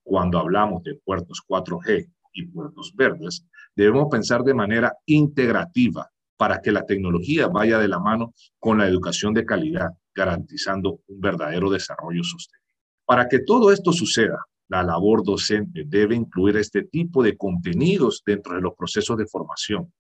cuando 0.04 0.40
hablamos 0.40 0.84
de 0.84 0.96
puertos 0.96 1.42
4G 1.48 2.12
y 2.34 2.46
puertos 2.48 2.94
verdes, 2.96 3.46
debemos 3.76 4.08
pensar 4.10 4.44
de 4.44 4.54
manera 4.54 4.94
integrativa 5.06 6.10
para 6.38 6.60
que 6.60 6.72
la 6.72 6.86
tecnología 6.86 7.48
vaya 7.48 7.80
de 7.80 7.88
la 7.88 8.00
mano 8.00 8.34
con 8.60 8.78
la 8.78 8.88
educación 8.88 9.34
de 9.34 9.46
calidad, 9.46 9.90
garantizando 10.14 11.00
un 11.08 11.22
verdadero 11.22 11.70
desarrollo 11.70 12.24
sostenible. 12.24 12.66
Para 13.06 13.28
que 13.28 13.40
todo 13.40 13.72
esto 13.72 13.94
suceda, 13.94 14.40
la 14.68 14.84
labor 14.84 15.24
docente 15.24 15.84
debe 15.86 16.16
incluir 16.16 16.58
este 16.58 16.84
tipo 16.84 17.24
de 17.24 17.38
contenidos 17.38 18.24
dentro 18.26 18.56
de 18.56 18.62
los 18.62 18.74
procesos 18.76 19.18
de 19.18 19.28
formación, 19.28 19.94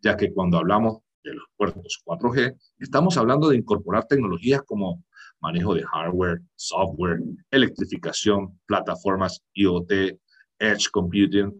ya 0.00 0.16
que 0.16 0.32
cuando 0.32 0.58
hablamos 0.58 0.98
de 1.22 1.34
los 1.34 1.44
puertos 1.56 2.02
4G, 2.04 2.56
estamos 2.78 3.16
hablando 3.16 3.48
de 3.48 3.56
incorporar 3.56 4.06
tecnologías 4.06 4.62
como 4.62 5.04
manejo 5.40 5.74
de 5.74 5.82
hardware, 5.82 6.40
software, 6.54 7.20
electrificación, 7.50 8.60
plataformas 8.66 9.42
IoT, 9.54 10.18
edge 10.58 10.90
computing, 10.90 11.52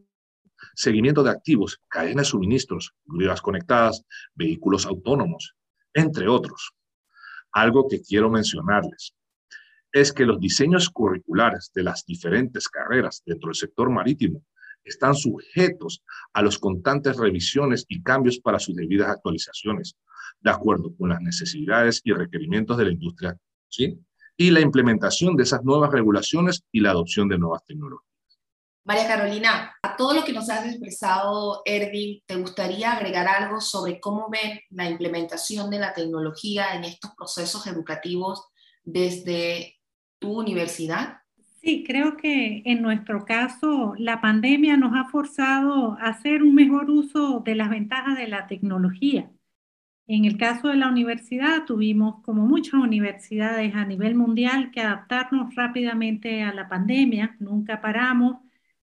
seguimiento 0.74 1.22
de 1.22 1.30
activos, 1.30 1.80
cadenas 1.88 2.26
de 2.26 2.30
suministros, 2.30 2.92
grúas 3.04 3.40
conectadas, 3.42 4.04
vehículos 4.34 4.86
autónomos, 4.86 5.54
entre 5.92 6.28
otros. 6.28 6.72
Algo 7.52 7.88
que 7.88 8.00
quiero 8.00 8.30
mencionarles 8.30 9.14
es 9.94 10.12
que 10.12 10.26
los 10.26 10.40
diseños 10.40 10.90
curriculares 10.90 11.70
de 11.72 11.84
las 11.84 12.04
diferentes 12.04 12.68
carreras 12.68 13.22
dentro 13.24 13.48
del 13.48 13.54
sector 13.54 13.88
marítimo 13.90 14.42
están 14.82 15.14
sujetos 15.14 16.02
a 16.32 16.42
las 16.42 16.58
constantes 16.58 17.16
revisiones 17.16 17.86
y 17.88 18.02
cambios 18.02 18.40
para 18.40 18.58
sus 18.58 18.74
debidas 18.74 19.08
actualizaciones, 19.08 19.94
de 20.40 20.50
acuerdo 20.50 20.92
con 20.98 21.10
las 21.10 21.20
necesidades 21.20 22.00
y 22.02 22.12
requerimientos 22.12 22.76
de 22.76 22.86
la 22.86 22.90
industria, 22.90 23.38
¿sí? 23.68 23.96
Y 24.36 24.50
la 24.50 24.60
implementación 24.60 25.36
de 25.36 25.44
esas 25.44 25.62
nuevas 25.62 25.92
regulaciones 25.92 26.64
y 26.72 26.80
la 26.80 26.90
adopción 26.90 27.28
de 27.28 27.38
nuevas 27.38 27.64
tecnologías. 27.64 28.10
María 28.82 29.06
Carolina, 29.06 29.76
a 29.80 29.96
todo 29.96 30.12
lo 30.12 30.24
que 30.24 30.32
nos 30.32 30.50
has 30.50 30.66
expresado, 30.66 31.62
Erwin, 31.64 32.20
¿te 32.26 32.34
gustaría 32.34 32.92
agregar 32.94 33.28
algo 33.28 33.60
sobre 33.60 34.00
cómo 34.00 34.28
ven 34.28 34.60
la 34.70 34.90
implementación 34.90 35.70
de 35.70 35.78
la 35.78 35.94
tecnología 35.94 36.74
en 36.74 36.82
estos 36.82 37.12
procesos 37.16 37.68
educativos 37.68 38.42
desde 38.84 39.73
tu 40.24 40.38
universidad? 40.40 41.18
Sí, 41.62 41.84
creo 41.86 42.16
que 42.16 42.62
en 42.64 42.82
nuestro 42.82 43.24
caso 43.24 43.94
la 43.98 44.20
pandemia 44.20 44.76
nos 44.76 44.94
ha 44.94 45.04
forzado 45.08 45.96
a 46.00 46.08
hacer 46.08 46.42
un 46.42 46.54
mejor 46.54 46.90
uso 46.90 47.40
de 47.40 47.54
las 47.54 47.70
ventajas 47.70 48.16
de 48.18 48.28
la 48.28 48.46
tecnología. 48.46 49.30
En 50.06 50.24
el 50.26 50.36
caso 50.36 50.68
de 50.68 50.76
la 50.76 50.88
universidad, 50.88 51.64
tuvimos, 51.64 52.22
como 52.22 52.46
muchas 52.46 52.74
universidades 52.74 53.74
a 53.74 53.86
nivel 53.86 54.14
mundial, 54.14 54.70
que 54.70 54.80
adaptarnos 54.80 55.54
rápidamente 55.54 56.42
a 56.42 56.52
la 56.54 56.68
pandemia. 56.68 57.36
Nunca 57.40 57.80
paramos 57.80 58.36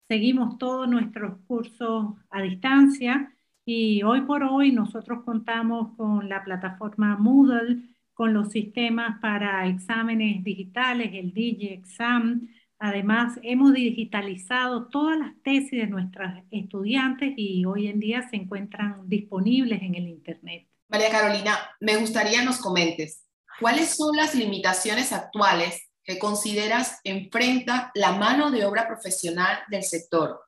seguimos 0.07 0.57
todos 0.57 0.87
nuestros 0.87 1.39
cursos 1.47 2.15
a 2.29 2.41
distancia 2.41 3.33
y 3.65 4.03
hoy 4.03 4.21
por 4.21 4.43
hoy 4.43 4.71
nosotros 4.71 5.23
contamos 5.23 5.95
con 5.97 6.29
la 6.29 6.43
plataforma 6.43 7.17
Moodle, 7.17 7.94
con 8.15 8.33
los 8.33 8.49
sistemas 8.51 9.19
para 9.21 9.67
exámenes 9.67 10.43
digitales, 10.43 11.11
el 11.13 11.33
DigiExam. 11.33 12.47
Además, 12.79 13.37
hemos 13.43 13.73
digitalizado 13.73 14.87
todas 14.87 15.19
las 15.19 15.33
tesis 15.43 15.71
de 15.71 15.87
nuestros 15.87 16.31
estudiantes 16.49 17.33
y 17.35 17.65
hoy 17.65 17.87
en 17.87 17.99
día 17.99 18.27
se 18.29 18.37
encuentran 18.37 19.07
disponibles 19.07 19.81
en 19.81 19.95
el 19.95 20.07
Internet. 20.07 20.65
María 20.87 21.11
Carolina, 21.11 21.57
me 21.81 21.97
gustaría 21.97 22.43
nos 22.43 22.57
comentes, 22.57 23.25
¿cuáles 23.59 23.95
son 23.95 24.15
las 24.15 24.33
limitaciones 24.33 25.11
actuales 25.11 25.89
que 26.05 26.17
consideras 26.17 27.01
enfrenta 27.03 27.91
la 27.95 28.13
mano 28.13 28.49
de 28.49 28.63
obra 28.63 28.87
profesional 28.87 29.59
del 29.69 29.83
sector 29.83 30.39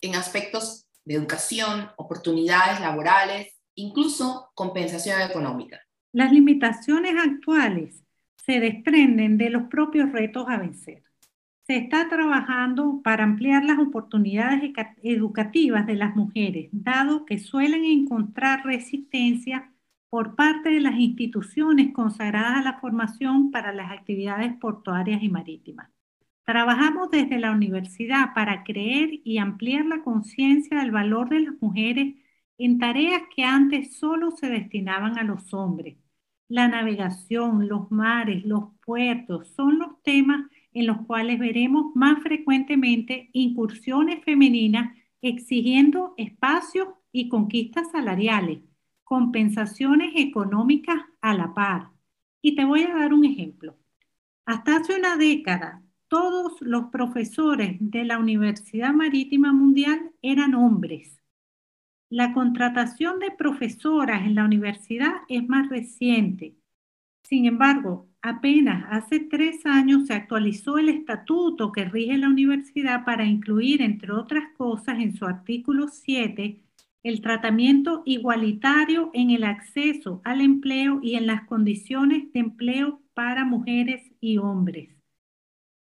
en 0.00 0.14
aspectos 0.14 0.86
de 1.04 1.16
educación, 1.16 1.90
oportunidades 1.96 2.80
laborales, 2.80 3.52
incluso 3.74 4.50
compensación 4.54 5.20
económica? 5.20 5.80
Las 6.12 6.32
limitaciones 6.32 7.14
actuales 7.16 8.04
se 8.36 8.58
desprenden 8.58 9.38
de 9.38 9.50
los 9.50 9.64
propios 9.64 10.10
retos 10.10 10.48
a 10.48 10.58
vencer. 10.58 11.04
Se 11.66 11.76
está 11.76 12.08
trabajando 12.08 13.00
para 13.04 13.22
ampliar 13.22 13.64
las 13.64 13.78
oportunidades 13.78 14.72
educativas 15.04 15.86
de 15.86 15.94
las 15.94 16.16
mujeres, 16.16 16.68
dado 16.72 17.24
que 17.24 17.38
suelen 17.38 17.84
encontrar 17.84 18.64
resistencia 18.64 19.72
por 20.08 20.34
parte 20.34 20.70
de 20.70 20.80
las 20.80 20.98
instituciones 20.98 21.92
consagradas 21.92 22.56
a 22.56 22.62
la 22.62 22.80
formación 22.80 23.52
para 23.52 23.72
las 23.72 23.92
actividades 23.92 24.52
portuarias 24.54 25.22
y 25.22 25.28
marítimas. 25.28 25.90
Trabajamos 26.44 27.12
desde 27.12 27.38
la 27.38 27.52
universidad 27.52 28.34
para 28.34 28.64
creer 28.64 29.20
y 29.22 29.38
ampliar 29.38 29.86
la 29.86 30.02
conciencia 30.02 30.80
del 30.80 30.90
valor 30.90 31.28
de 31.28 31.38
las 31.38 31.54
mujeres 31.60 32.16
en 32.64 32.78
tareas 32.78 33.22
que 33.34 33.44
antes 33.44 33.96
solo 33.96 34.30
se 34.30 34.48
destinaban 34.48 35.18
a 35.18 35.24
los 35.24 35.52
hombres. 35.54 35.96
La 36.48 36.68
navegación, 36.68 37.68
los 37.68 37.90
mares, 37.90 38.44
los 38.44 38.64
puertos 38.84 39.48
son 39.48 39.78
los 39.78 40.02
temas 40.02 40.48
en 40.72 40.86
los 40.86 40.98
cuales 41.06 41.38
veremos 41.38 41.94
más 41.94 42.22
frecuentemente 42.22 43.30
incursiones 43.32 44.24
femeninas 44.24 44.96
exigiendo 45.22 46.14
espacios 46.16 46.88
y 47.12 47.28
conquistas 47.28 47.90
salariales 47.90 48.60
compensaciones 49.10 50.12
económicas 50.14 51.02
a 51.20 51.34
la 51.34 51.52
par. 51.52 51.90
Y 52.40 52.54
te 52.54 52.64
voy 52.64 52.84
a 52.84 52.94
dar 52.94 53.12
un 53.12 53.24
ejemplo. 53.24 53.76
Hasta 54.46 54.76
hace 54.76 54.96
una 54.96 55.16
década, 55.16 55.82
todos 56.06 56.60
los 56.60 56.86
profesores 56.92 57.76
de 57.80 58.04
la 58.04 58.18
Universidad 58.20 58.92
Marítima 58.92 59.52
Mundial 59.52 60.12
eran 60.22 60.54
hombres. 60.54 61.19
La 62.10 62.32
contratación 62.32 63.20
de 63.20 63.30
profesoras 63.30 64.26
en 64.26 64.34
la 64.34 64.44
universidad 64.44 65.22
es 65.28 65.48
más 65.48 65.68
reciente. 65.68 66.56
Sin 67.22 67.46
embargo, 67.46 68.08
apenas 68.20 68.84
hace 68.90 69.20
tres 69.20 69.64
años 69.64 70.08
se 70.08 70.14
actualizó 70.14 70.78
el 70.78 70.88
estatuto 70.88 71.70
que 71.70 71.84
rige 71.84 72.18
la 72.18 72.28
universidad 72.28 73.04
para 73.04 73.24
incluir, 73.24 73.80
entre 73.80 74.10
otras 74.12 74.52
cosas, 74.58 74.98
en 74.98 75.14
su 75.14 75.24
artículo 75.24 75.86
7, 75.86 76.60
el 77.04 77.20
tratamiento 77.20 78.02
igualitario 78.04 79.10
en 79.14 79.30
el 79.30 79.44
acceso 79.44 80.20
al 80.24 80.40
empleo 80.40 80.98
y 81.02 81.14
en 81.14 81.28
las 81.28 81.44
condiciones 81.44 82.32
de 82.32 82.40
empleo 82.40 83.00
para 83.14 83.44
mujeres 83.44 84.02
y 84.20 84.38
hombres. 84.38 84.99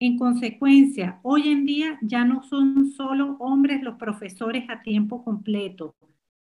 En 0.04 0.18
consecuencia, 0.18 1.20
hoy 1.22 1.46
en 1.46 1.64
día 1.64 1.96
ya 2.02 2.24
no 2.24 2.42
son 2.42 2.90
solo 2.90 3.36
hombres 3.38 3.84
los 3.84 3.94
profesores 3.98 4.68
a 4.68 4.82
tiempo 4.82 5.22
completo. 5.22 5.94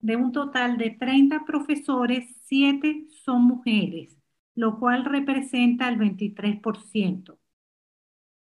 De 0.00 0.16
un 0.16 0.32
total 0.32 0.76
de 0.76 0.90
30 0.90 1.44
profesores, 1.44 2.28
7 2.46 3.06
son 3.24 3.44
mujeres, 3.44 4.18
lo 4.56 4.80
cual 4.80 5.04
representa 5.04 5.88
el 5.88 5.98
23%. 5.98 7.38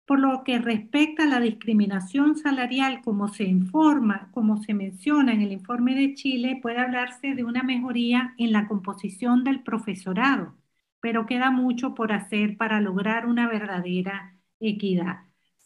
Por 0.08 0.20
lo 0.20 0.44
que 0.44 0.58
respecta 0.58 1.26
a 1.26 1.28
la 1.28 1.40
discriminación 1.40 2.36
salarial, 2.36 3.02
como 3.04 3.28
se 3.28 3.44
informa, 3.44 4.32
como 4.32 4.64
se 4.64 4.74
menciona 4.74 5.32
en 5.32 5.42
el 5.42 5.52
informe 5.52 5.94
de 5.94 6.16
Chile, 6.16 6.58
puede 6.60 6.80
hablarse 6.80 7.36
de 7.36 7.44
una 7.44 7.62
mejoría 7.62 8.34
en 8.40 8.52
la 8.52 8.68
composición 8.68 9.44
del 9.44 9.62
profesorado, 9.62 10.56
pero 11.02 11.28
queda 11.28 11.52
mucho 11.52 11.94
por 11.94 12.12
hacer 12.14 12.58
para 12.58 12.82
lograr 12.82 13.28
una 13.28 13.48
verdadera 13.48 14.33
equidad. 14.70 15.18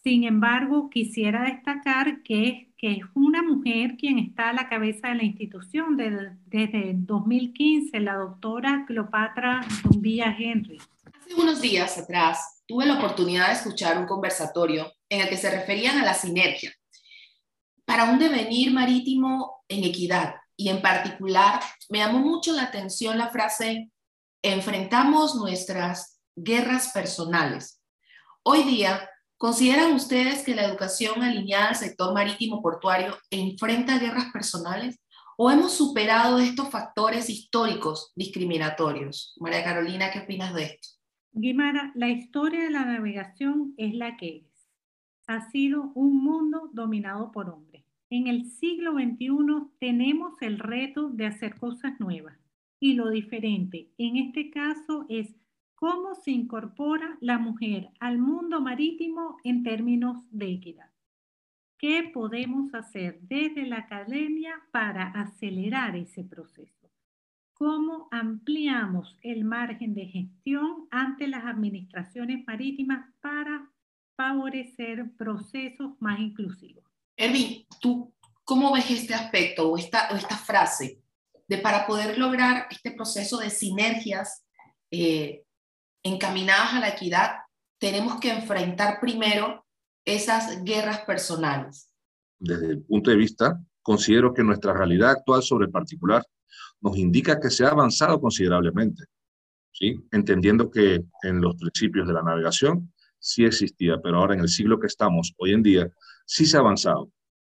Sin 0.03 0.23
embargo, 0.23 0.89
quisiera 0.89 1.43
destacar 1.43 2.23
que 2.23 2.47
es, 2.47 2.67
que 2.77 2.91
es 2.93 2.99
una 3.13 3.43
mujer 3.43 3.97
quien 3.97 4.19
está 4.19 4.49
a 4.49 4.53
la 4.53 4.69
cabeza 4.69 5.09
de 5.09 5.15
la 5.15 5.23
institución 5.23 5.97
desde, 5.97 6.37
desde 6.45 6.93
2015, 6.95 7.99
la 7.99 8.15
doctora 8.15 8.85
Cleopatra 8.87 9.65
Zumbilla 9.81 10.35
Henry. 10.37 10.77
Hace 11.13 11.35
unos 11.35 11.59
días 11.61 11.97
atrás 11.97 12.63
tuve 12.67 12.85
la 12.85 12.97
oportunidad 12.97 13.47
de 13.47 13.53
escuchar 13.53 13.97
un 13.97 14.05
conversatorio 14.05 14.91
en 15.09 15.21
el 15.21 15.29
que 15.29 15.37
se 15.37 15.51
referían 15.51 15.97
a 15.97 16.05
la 16.05 16.13
sinergia 16.13 16.71
para 17.87 18.05
un 18.05 18.19
devenir 18.19 18.71
marítimo 18.73 19.63
en 19.69 19.83
equidad. 19.85 20.35
Y 20.57 20.69
en 20.69 20.81
particular, 20.81 21.61
me 21.89 21.99
llamó 21.99 22.19
mucho 22.19 22.51
la 22.51 22.63
atención 22.63 23.17
la 23.17 23.29
frase, 23.29 23.91
enfrentamos 24.41 25.35
nuestras 25.35 26.19
guerras 26.35 26.89
personales. 26.93 27.81
Hoy 28.49 28.63
día, 28.63 29.01
¿consideran 29.35 29.91
ustedes 29.91 30.41
que 30.45 30.55
la 30.55 30.63
educación 30.63 31.21
alineada 31.21 31.67
al 31.67 31.75
sector 31.75 32.13
marítimo 32.13 32.61
portuario 32.61 33.13
enfrenta 33.29 33.99
guerras 33.99 34.31
personales? 34.31 35.03
¿O 35.35 35.51
hemos 35.51 35.73
superado 35.73 36.39
estos 36.39 36.69
factores 36.69 37.29
históricos 37.29 38.13
discriminatorios? 38.15 39.35
María 39.41 39.65
Carolina, 39.65 40.11
¿qué 40.11 40.19
opinas 40.19 40.53
de 40.53 40.63
esto? 40.63 40.87
Guimara, 41.33 41.91
la 41.93 42.07
historia 42.07 42.63
de 42.63 42.69
la 42.69 42.85
navegación 42.85 43.73
es 43.75 43.93
la 43.93 44.15
que 44.15 44.37
es. 44.37 44.69
ha 45.27 45.51
sido 45.51 45.91
un 45.93 46.23
mundo 46.23 46.69
dominado 46.71 47.33
por 47.33 47.49
hombres. 47.49 47.83
En 48.09 48.27
el 48.27 48.45
siglo 48.45 48.93
XXI 48.93 49.73
tenemos 49.77 50.41
el 50.41 50.59
reto 50.59 51.09
de 51.09 51.25
hacer 51.25 51.59
cosas 51.59 51.99
nuevas 51.99 52.37
y 52.79 52.93
lo 52.93 53.09
diferente 53.09 53.91
en 53.97 54.15
este 54.15 54.51
caso 54.51 55.05
es 55.09 55.35
cómo 55.77 56.15
se 56.15 56.31
incorpora 56.31 57.19
la 57.21 57.37
mujer 57.37 57.91
al 57.99 58.17
mundo 58.17 58.59
marítimo 58.61 59.37
en 59.43 59.61
términos 59.61 60.17
de 60.31 60.51
equidad. 60.53 60.89
¿Qué 61.77 62.09
podemos 62.11 62.73
hacer 62.73 63.19
desde 63.21 63.67
la 63.67 63.77
academia 63.77 64.55
para 64.71 65.11
acelerar 65.11 65.95
ese 65.95 66.23
proceso? 66.23 66.89
¿Cómo 67.53 68.07
ampliamos 68.09 69.19
el 69.21 69.43
margen 69.43 69.93
de 69.93 70.07
gestión 70.07 70.87
ante 70.89 71.27
las 71.27 71.45
administraciones 71.45 72.43
marítimas 72.47 73.13
para 73.21 73.71
favorecer 74.15 75.11
procesos 75.15 75.91
más 75.99 76.19
inclusivos? 76.19 76.85
Erwin, 77.15 77.67
¿tú 77.79 78.11
cómo 78.43 78.73
ves 78.73 78.89
este 78.89 79.13
aspecto 79.13 79.69
o 79.69 79.77
esta, 79.77 80.07
esta 80.07 80.37
frase 80.37 81.03
de 81.47 81.59
para 81.59 81.85
poder 81.85 82.17
lograr 82.17 82.65
este 82.71 82.91
proceso 82.91 83.37
de 83.37 83.51
sinergias 83.51 84.43
eh, 84.89 85.43
encaminadas 86.07 86.73
a 86.73 86.79
la 86.79 86.89
equidad, 86.89 87.31
tenemos 87.79 88.19
que 88.19 88.31
enfrentar 88.31 88.99
primero 88.99 89.65
esas 90.05 90.63
guerras 90.63 91.01
personales? 91.01 91.91
Desde 92.39 92.67
el 92.71 92.81
punto 92.83 93.09
de 93.09 93.17
vista, 93.17 93.59
considero 93.81 94.33
que 94.33 94.43
nuestra 94.43 94.73
realidad 94.73 95.11
actual 95.11 95.43
sobre 95.43 95.65
el 95.65 95.71
particular 95.71 96.23
nos 96.81 96.97
indica 96.97 97.39
que 97.39 97.49
se 97.49 97.65
ha 97.65 97.69
avanzado 97.69 98.19
considerablemente, 98.19 99.05
¿sí? 99.71 99.95
entendiendo 100.11 100.69
que 100.69 101.03
en 101.23 101.41
los 101.41 101.55
principios 101.55 102.07
de 102.07 102.13
la 102.13 102.23
navegación 102.23 102.93
sí 103.19 103.45
existía, 103.45 103.99
pero 104.01 104.17
ahora 104.17 104.35
en 104.35 104.41
el 104.41 104.49
siglo 104.49 104.79
que 104.79 104.87
estamos 104.87 105.33
hoy 105.37 105.53
en 105.53 105.63
día 105.63 105.89
sí 106.25 106.45
se 106.45 106.57
ha 106.57 106.59
avanzado, 106.59 107.11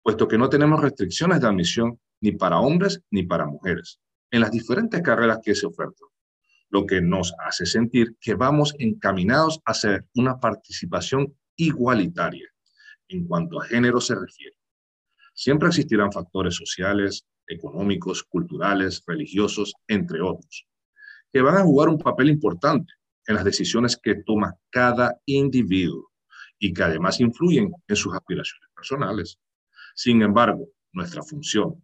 puesto 0.04 0.28
que 0.28 0.38
no 0.38 0.50
tenemos 0.50 0.82
restricciones 0.82 1.42
de 1.42 1.48
admisión 1.48 2.00
ni 2.22 2.32
para 2.32 2.60
hombres 2.60 3.02
ni 3.10 3.24
para 3.24 3.46
mujeres 3.46 4.00
en 4.32 4.42
las 4.42 4.52
diferentes 4.52 5.02
carreras 5.02 5.40
que 5.42 5.56
se 5.56 5.66
ofertan 5.66 6.08
lo 6.70 6.86
que 6.86 7.02
nos 7.02 7.34
hace 7.40 7.66
sentir 7.66 8.16
que 8.20 8.36
vamos 8.36 8.74
encaminados 8.80 9.60
a 9.66 9.72
hacer 9.72 10.06
una 10.16 10.40
participación 10.40 11.36
igualitaria 11.56 12.48
en 13.08 13.26
cuanto 13.28 13.62
a 13.62 13.66
género 13.66 14.02
se 14.02 14.16
refiere. 14.16 14.56
Siempre 15.34 15.70
existirán 15.70 16.12
factores 16.12 16.56
sociales, 16.56 17.26
económicos, 17.48 18.24
culturales, 18.24 19.04
religiosos, 19.06 19.74
entre 19.88 20.22
otros, 20.22 20.68
que 21.32 21.42
van 21.42 21.58
a 21.58 21.64
jugar 21.64 21.90
un 21.90 21.98
papel 21.98 22.30
importante 22.30 22.94
en 23.26 23.36
las 23.36 23.46
decisiones 23.46 23.98
que 23.98 24.16
toma 24.26 24.56
cada 24.70 25.20
individuo 25.26 26.12
y 26.60 26.74
que 26.74 26.84
además 26.84 27.20
influyen 27.20 27.72
en 27.88 27.96
sus 27.96 28.14
aspiraciones 28.14 28.70
personales. 28.76 29.40
Sin 29.96 30.22
embargo, 30.22 30.68
nuestra 30.92 31.24
función 31.24 31.84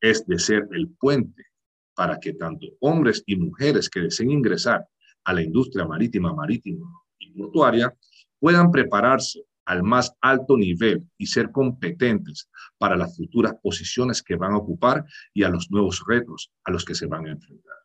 es 0.00 0.26
de 0.26 0.38
ser 0.38 0.68
el 0.72 0.88
puente 0.98 1.44
para 1.94 2.18
que 2.18 2.34
tanto 2.34 2.66
hombres 2.80 3.22
y 3.26 3.36
mujeres 3.36 3.88
que 3.88 4.00
deseen 4.00 4.30
ingresar 4.30 4.86
a 5.24 5.32
la 5.32 5.42
industria 5.42 5.86
marítima, 5.86 6.32
marítima 6.32 6.86
y 7.18 7.30
portuaria 7.32 7.94
puedan 8.38 8.70
prepararse 8.70 9.44
al 9.64 9.82
más 9.82 10.14
alto 10.20 10.56
nivel 10.56 11.08
y 11.16 11.26
ser 11.26 11.50
competentes 11.50 12.48
para 12.76 12.96
las 12.96 13.16
futuras 13.16 13.54
posiciones 13.62 14.22
que 14.22 14.36
van 14.36 14.52
a 14.52 14.58
ocupar 14.58 15.04
y 15.32 15.42
a 15.42 15.48
los 15.48 15.70
nuevos 15.70 16.02
retos 16.06 16.50
a 16.64 16.70
los 16.70 16.84
que 16.84 16.94
se 16.94 17.06
van 17.06 17.26
a 17.26 17.32
enfrentar. 17.32 17.76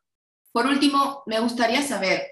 Por 0.52 0.66
último, 0.66 1.22
me 1.26 1.40
gustaría 1.40 1.80
saber 1.80 2.22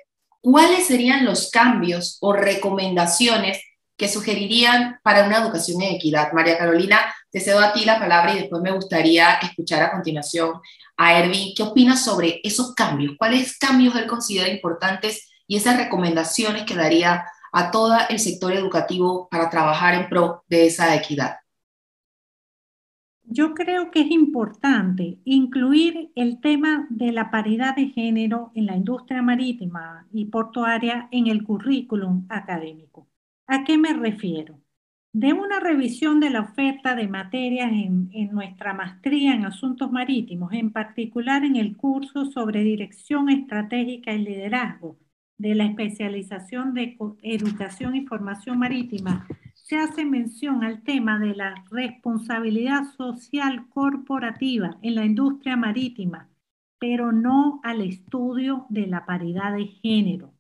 cuáles 0.41 0.87
serían 0.87 1.25
los 1.25 1.51
cambios 1.51 2.19
o 2.21 2.33
recomendaciones 2.33 3.63
que 3.99 4.09
sugerirían 4.09 5.01
para 5.03 5.27
una 5.27 5.39
educación 5.39 5.83
en 5.83 5.97
equidad. 5.97 6.33
María 6.33 6.57
Carolina, 6.57 7.01
te 7.31 7.41
cedo 7.41 7.59
a 7.59 7.73
ti 7.73 7.85
la 7.85 7.99
palabra 7.99 8.33
y 8.33 8.39
después 8.39 8.63
me 8.63 8.71
gustaría 8.71 9.35
escuchar 9.35 9.83
a 9.83 9.91
continuación 9.91 10.61
a 10.97 11.19
Erwin. 11.19 11.53
¿Qué 11.57 11.65
opinas 11.65 12.05
sobre 12.05 12.41
esos 12.45 12.75
cambios? 12.75 13.15
¿Cuáles 13.19 13.59
cambios 13.59 13.97
él 13.97 14.07
considera 14.07 14.49
importantes 14.49 15.29
y 15.49 15.57
esas 15.57 15.77
recomendaciones 15.77 16.63
que 16.63 16.77
daría 16.77 17.27
a 17.53 17.71
todo 17.73 17.99
el 18.09 18.21
sector 18.21 18.53
educativo 18.53 19.29
para 19.29 19.51
trabajar 19.51 19.95
en 19.95 20.09
pro 20.09 20.45
de 20.49 20.67
esa 20.67 20.95
equidad? 20.95 21.37
Yo 23.25 23.55
creo 23.55 23.91
que 23.91 24.03
es 24.03 24.11
importante 24.13 25.19
incluir 25.25 26.13
el 26.15 26.41
tema 26.41 26.87
de 26.89 27.11
la 27.11 27.33
paridad 27.33 27.75
de 27.75 27.89
género 27.89 28.53
en 28.55 28.67
la 28.67 28.77
industria 28.77 29.23
marítima 29.23 30.07
y 30.13 30.27
portuaria 30.27 31.09
en 31.11 31.27
el 31.27 31.43
currículum 31.43 32.27
académico. 32.31 33.08
¿A 33.49 33.65
qué 33.65 33.77
me 33.79 33.93
refiero? 33.95 34.61
de 35.13 35.33
una 35.33 35.59
revisión 35.61 36.21
de 36.21 36.31
la 36.31 36.43
oferta 36.43 36.95
de 36.95 37.09
materias 37.09 37.73
en, 37.73 38.31
nuestra 38.31 38.75
maestría 38.75 39.35
en 39.35 39.47
asuntos 39.47 39.91
marítimos, 39.91 40.53
en 40.53 40.71
particular 40.73 41.45
en 41.45 41.57
el 41.57 41.77
curso 41.77 42.27
sobre 42.27 42.63
dirección 42.63 43.29
estratégica 43.29 44.13
y 44.13 44.19
liderazgo 44.19 44.99
de 45.39 45.55
la 45.55 45.65
especialización 45.65 46.75
de 46.75 46.97
educación 47.23 47.97
y 47.97 48.07
formación 48.07 48.59
marítima, 48.59 49.27
se 49.55 49.77
hace 49.77 50.05
mención 50.05 50.63
al 50.63 50.83
tema 50.83 51.19
de 51.19 51.35
la 51.35 51.65
responsabilidad 51.71 52.85
social 52.97 53.69
corporativa 53.71 54.79
en 54.83 54.95
la 54.95 55.05
industria 55.05 55.57
marítima, 55.57 56.29
pero 56.79 57.13
no 57.13 57.61
al 57.65 57.81
estudio 57.83 58.67
de 58.69 58.87
la 58.87 59.05
paridad 59.05 59.55
de 59.57 59.67
género. 59.67 60.38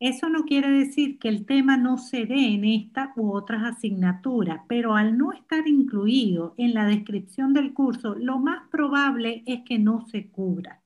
Eso 0.00 0.28
no 0.28 0.44
quiere 0.44 0.70
decir 0.70 1.18
que 1.18 1.28
el 1.28 1.44
tema 1.44 1.76
no 1.76 1.98
se 1.98 2.24
dé 2.26 2.54
en 2.54 2.64
esta 2.64 3.12
u 3.16 3.32
otras 3.32 3.64
asignaturas, 3.64 4.60
pero 4.68 4.94
al 4.94 5.18
no 5.18 5.32
estar 5.32 5.66
incluido 5.66 6.54
en 6.56 6.74
la 6.74 6.86
descripción 6.86 7.52
del 7.52 7.74
curso, 7.74 8.14
lo 8.14 8.38
más 8.38 8.68
probable 8.70 9.42
es 9.46 9.62
que 9.64 9.78
no 9.78 10.06
se 10.06 10.28
cubra. 10.30 10.82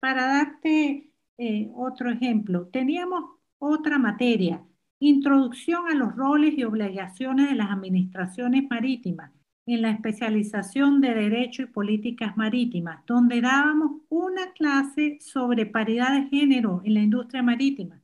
Para 0.00 0.26
darte 0.26 1.10
eh, 1.38 1.70
otro 1.74 2.10
ejemplo, 2.10 2.68
teníamos 2.68 3.24
otra 3.58 3.98
materia, 3.98 4.64
Introducción 5.04 5.88
a 5.90 5.96
los 5.96 6.14
roles 6.14 6.56
y 6.56 6.62
obligaciones 6.62 7.48
de 7.50 7.56
las 7.56 7.72
administraciones 7.72 8.70
marítimas 8.70 9.32
en 9.66 9.82
la 9.82 9.90
especialización 9.90 11.00
de 11.00 11.12
Derecho 11.12 11.62
y 11.62 11.66
Políticas 11.66 12.36
Marítimas, 12.36 13.04
donde 13.04 13.40
dábamos 13.40 14.00
una 14.08 14.52
clase 14.52 15.18
sobre 15.20 15.66
paridad 15.66 16.12
de 16.14 16.28
género 16.28 16.82
en 16.84 16.94
la 16.94 17.00
industria 17.00 17.42
marítima 17.42 18.01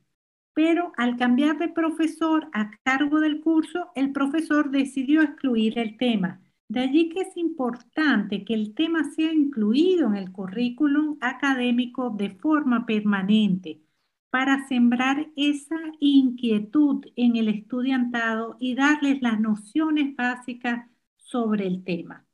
pero 0.59 0.93
al 0.97 1.17
cambiar 1.17 1.57
de 1.57 1.69
profesor 1.69 2.49
a 2.53 2.73
cargo 2.83 3.21
del 3.21 3.41
curso, 3.41 3.93
el 3.95 4.11
profesor 4.11 4.73
decidió 4.73 5.23
excluir 5.23 5.79
el 5.79 5.97
tema. 5.97 6.41
De 6.67 6.81
allí 6.81 7.11
que 7.11 7.21
es 7.21 7.37
importante 7.37 8.45
que 8.45 8.55
el 8.55 8.75
tema 8.75 9.05
sea 9.13 9.33
incluido 9.33 10.09
en 10.09 10.17
el 10.17 10.33
currículum 10.33 11.17
académico 11.21 12.11
de 12.11 12.31
forma 12.31 12.87
permanente 12.87 13.83
para 14.31 14.67
sembrar 14.67 15.29
esa 15.37 15.79
inquietud 16.01 17.07
en 17.15 17.37
el 17.37 17.47
estudiantado 17.47 18.57
y 18.59 18.75
darles 18.75 19.23
las 19.23 19.39
nociones 19.39 20.17
básicas 20.17 20.91
sobre 21.19 21.69
el 21.69 21.85
tema. 21.85 22.27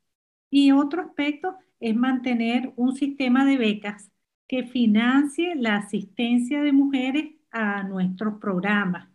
Y 0.49 0.73
otro 0.73 1.03
aspecto 1.03 1.57
es 1.79 1.95
mantener 1.95 2.73
un 2.77 2.97
sistema 2.97 3.45
de 3.45 3.59
becas 3.59 4.11
que 4.49 4.65
financie 4.65 5.57
la 5.57 5.77
asistencia 5.77 6.63
de 6.63 6.73
mujeres 6.73 7.34
a 7.55 7.85
nuestros 7.85 8.35
programas. 8.41 9.09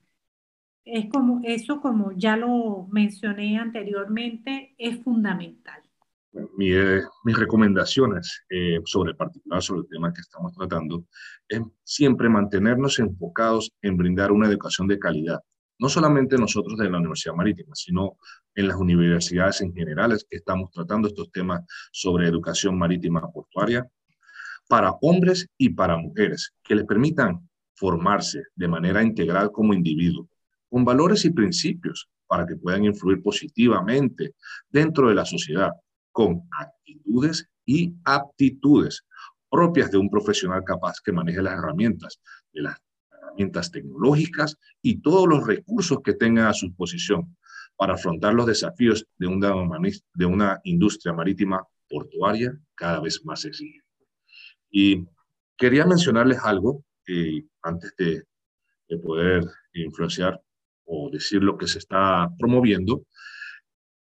Es 0.86 1.08
como, 1.12 1.42
eso, 1.44 1.82
como 1.82 2.14
ya 2.14 2.38
lo 2.38 2.88
mencioné 2.90 3.60
anteriormente, 3.60 4.74
es 4.78 5.04
fundamental. 5.04 5.84
Eh, 6.60 7.02
mis 7.26 7.38
recomendaciones 7.38 8.44
eh, 8.50 8.80
sobre 8.86 9.14
particular 9.14 9.62
sobre 9.62 9.82
el 9.82 9.88
tema 9.90 10.14
que 10.14 10.22
estamos 10.22 10.54
tratando 10.54 11.06
es 11.48 11.62
siempre 11.84 12.30
mantenernos 12.30 13.00
enfocados 13.00 13.72
en 13.82 13.98
brindar 13.98 14.32
una 14.32 14.48
educación 14.48 14.88
de 14.88 15.00
calidad, 15.00 15.40
no 15.80 15.90
solamente 15.90 16.38
nosotros 16.38 16.78
de 16.78 16.90
la 16.90 17.00
Universidad 17.00 17.34
Marítima, 17.36 17.76
sino 17.76 18.18
en 18.56 18.68
las 18.68 18.78
universidades 18.78 19.62
en 19.62 19.74
general 19.74 20.18
que 20.30 20.38
estamos 20.38 20.72
tratando 20.72 21.08
estos 21.08 21.32
temas 21.32 21.62
sobre 21.92 22.28
educación 22.28 22.78
marítima 22.78 23.22
portuaria 23.32 23.86
para 24.70 24.92
hombres 25.02 25.48
y 25.58 25.70
para 25.70 25.98
mujeres, 25.98 26.54
que 26.64 26.76
les 26.76 26.86
permitan 26.86 27.49
formarse 27.80 28.44
de 28.56 28.68
manera 28.68 29.02
integral 29.02 29.52
como 29.52 29.74
individuo, 29.74 30.28
con 30.70 30.84
valores 30.84 31.24
y 31.24 31.32
principios 31.32 32.10
para 32.28 32.46
que 32.46 32.58
puedan 32.58 32.84
influir 32.84 33.24
positivamente 33.24 34.36
dentro 34.70 35.08
de 35.08 35.16
la 35.16 35.26
sociedad, 35.26 35.72
con 36.12 36.42
actitudes 36.60 37.48
y 37.66 37.96
aptitudes 38.04 39.06
propias 39.50 39.90
de 39.92 39.98
un 39.98 40.10
profesional 40.10 40.64
capaz 40.64 41.00
que 41.04 41.14
maneje 41.14 41.42
las 41.42 41.54
herramientas, 41.54 42.20
de 42.52 42.64
las 42.64 42.78
herramientas 43.12 43.72
tecnológicas 43.72 44.58
y 44.82 45.02
todos 45.02 45.28
los 45.28 45.48
recursos 45.48 46.00
que 46.04 46.14
tenga 46.14 46.50
a 46.50 46.54
su 46.54 46.68
disposición 46.68 47.38
para 47.78 47.94
afrontar 47.94 48.34
los 48.34 48.46
desafíos 48.46 49.06
de 49.18 49.28
una, 49.28 49.54
de 50.14 50.26
una 50.26 50.60
industria 50.66 51.14
marítima 51.14 51.66
portuaria 51.88 52.54
cada 52.76 53.00
vez 53.00 53.24
más 53.24 53.46
exigente. 53.46 53.88
Y 54.70 55.08
quería 55.58 55.86
mencionarles 55.86 56.40
algo 56.44 56.84
antes 57.64 57.94
de, 57.98 58.24
poder 59.04 59.46
influenciar 59.74 60.42
o 60.86 61.12
decir 61.12 61.44
lo 61.44 61.56
que 61.58 61.68
se 61.68 61.78
está 61.78 62.28
promoviendo, 62.40 63.04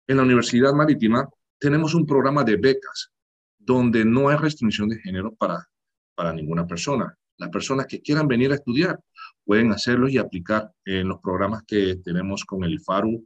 en 0.08 0.18
la 0.18 0.24
Universidad 0.24 0.74
Marítima 0.74 1.30
tenemos 1.58 1.94
un 1.96 2.06
programa 2.06 2.44
de 2.44 2.58
becas 2.58 3.12
donde 3.58 4.04
no 4.04 4.28
hay 4.28 4.36
restricción 4.36 4.90
de 4.90 5.00
género 5.00 5.34
para, 5.34 5.66
para 6.14 6.34
ninguna 6.34 6.68
persona. 6.68 7.18
Las 7.38 7.50
personas 7.50 7.88
que 7.88 8.02
quieran 8.02 8.28
venir 8.28 8.52
a 8.52 8.56
estudiar 8.56 9.00
pueden 9.44 9.72
hacerlo 9.72 10.08
y 10.08 10.18
aplicar 10.18 10.72
en 10.86 11.08
los 11.08 11.20
programas 11.22 11.64
que 11.64 11.98
tenemos 12.04 12.46
con 12.46 12.64
el 12.64 12.74
IFARU. 12.74 13.24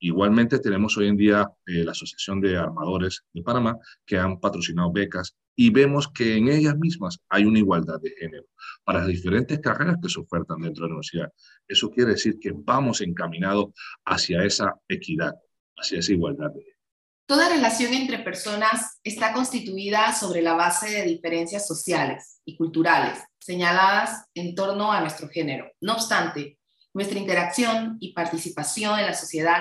Igualmente 0.00 0.60
tenemos 0.60 0.96
hoy 0.96 1.08
en 1.08 1.16
día 1.16 1.50
eh, 1.66 1.84
la 1.84 1.90
Asociación 1.90 2.40
de 2.40 2.56
Armadores 2.56 3.24
de 3.32 3.42
Panamá 3.42 3.76
que 4.06 4.16
han 4.16 4.38
patrocinado 4.38 4.92
becas 4.92 5.36
y 5.56 5.70
vemos 5.70 6.08
que 6.08 6.36
en 6.36 6.48
ellas 6.48 6.76
mismas 6.76 7.18
hay 7.28 7.44
una 7.44 7.58
igualdad 7.58 8.00
de 8.00 8.10
género 8.10 8.46
para 8.84 9.00
las 9.00 9.08
diferentes 9.08 9.58
carreras 9.58 9.96
que 10.00 10.08
se 10.08 10.20
ofertan 10.20 10.60
dentro 10.60 10.84
de 10.84 10.90
la 10.90 10.94
universidad. 10.94 11.32
Eso 11.66 11.90
quiere 11.90 12.12
decir 12.12 12.38
que 12.40 12.52
vamos 12.54 13.00
encaminados 13.00 13.70
hacia 14.04 14.44
esa 14.44 14.74
equidad, 14.86 15.34
hacia 15.76 15.98
esa 15.98 16.12
igualdad 16.12 16.50
de 16.50 16.60
género. 16.60 16.78
Toda 17.26 17.48
relación 17.48 17.92
entre 17.92 18.20
personas 18.20 19.00
está 19.02 19.32
constituida 19.32 20.14
sobre 20.14 20.42
la 20.42 20.54
base 20.54 20.90
de 20.90 21.02
diferencias 21.02 21.66
sociales 21.66 22.40
y 22.44 22.56
culturales 22.56 23.18
señaladas 23.38 24.26
en 24.34 24.54
torno 24.54 24.92
a 24.92 25.00
nuestro 25.00 25.28
género. 25.28 25.70
No 25.80 25.94
obstante, 25.94 26.58
nuestra 26.94 27.18
interacción 27.18 27.96
y 28.00 28.12
participación 28.12 28.98
en 28.98 29.06
la 29.06 29.14
sociedad 29.14 29.60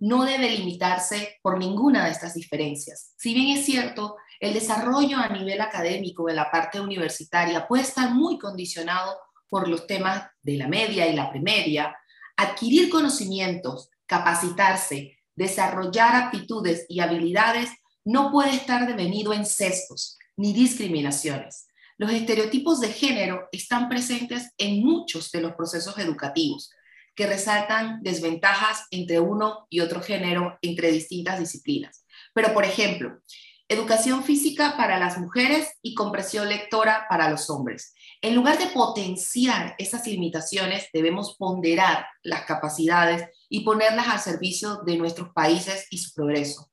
no 0.00 0.24
debe 0.24 0.50
limitarse 0.50 1.38
por 1.42 1.58
ninguna 1.58 2.04
de 2.04 2.12
estas 2.12 2.34
diferencias. 2.34 3.12
Si 3.16 3.34
bien 3.34 3.56
es 3.56 3.64
cierto, 3.64 4.16
el 4.40 4.54
desarrollo 4.54 5.18
a 5.18 5.28
nivel 5.28 5.60
académico 5.60 6.28
en 6.28 6.36
la 6.36 6.50
parte 6.50 6.80
universitaria 6.80 7.66
puede 7.66 7.82
estar 7.82 8.10
muy 8.12 8.38
condicionado 8.38 9.18
por 9.48 9.68
los 9.68 9.86
temas 9.86 10.28
de 10.42 10.56
la 10.56 10.68
media 10.68 11.06
y 11.06 11.16
la 11.16 11.30
premedia, 11.30 11.96
adquirir 12.36 12.90
conocimientos, 12.90 13.90
capacitarse, 14.06 15.18
desarrollar 15.34 16.16
aptitudes 16.16 16.86
y 16.88 17.00
habilidades 17.00 17.70
no 18.04 18.30
puede 18.30 18.54
estar 18.54 18.86
devenido 18.86 19.32
en 19.32 19.44
sesgos 19.44 20.16
ni 20.36 20.52
discriminaciones. 20.52 21.66
Los 21.96 22.12
estereotipos 22.12 22.80
de 22.80 22.88
género 22.88 23.48
están 23.50 23.88
presentes 23.88 24.52
en 24.56 24.84
muchos 24.84 25.32
de 25.32 25.40
los 25.40 25.54
procesos 25.54 25.98
educativos, 25.98 26.70
que 27.18 27.26
resaltan 27.26 28.00
desventajas 28.00 28.86
entre 28.92 29.18
uno 29.18 29.66
y 29.70 29.80
otro 29.80 30.00
género 30.00 30.56
entre 30.62 30.92
distintas 30.92 31.40
disciplinas. 31.40 32.06
Pero, 32.32 32.54
por 32.54 32.64
ejemplo, 32.64 33.18
educación 33.66 34.22
física 34.22 34.76
para 34.76 35.00
las 35.00 35.18
mujeres 35.18 35.68
y 35.82 35.96
compresión 35.96 36.48
lectora 36.48 37.06
para 37.10 37.28
los 37.28 37.50
hombres. 37.50 37.92
En 38.22 38.36
lugar 38.36 38.56
de 38.56 38.68
potenciar 38.68 39.74
esas 39.78 40.06
limitaciones, 40.06 40.90
debemos 40.92 41.34
ponderar 41.36 42.06
las 42.22 42.42
capacidades 42.44 43.28
y 43.48 43.64
ponerlas 43.64 44.06
al 44.06 44.20
servicio 44.20 44.82
de 44.86 44.96
nuestros 44.96 45.30
países 45.30 45.88
y 45.90 45.98
su 45.98 46.14
progreso. 46.14 46.70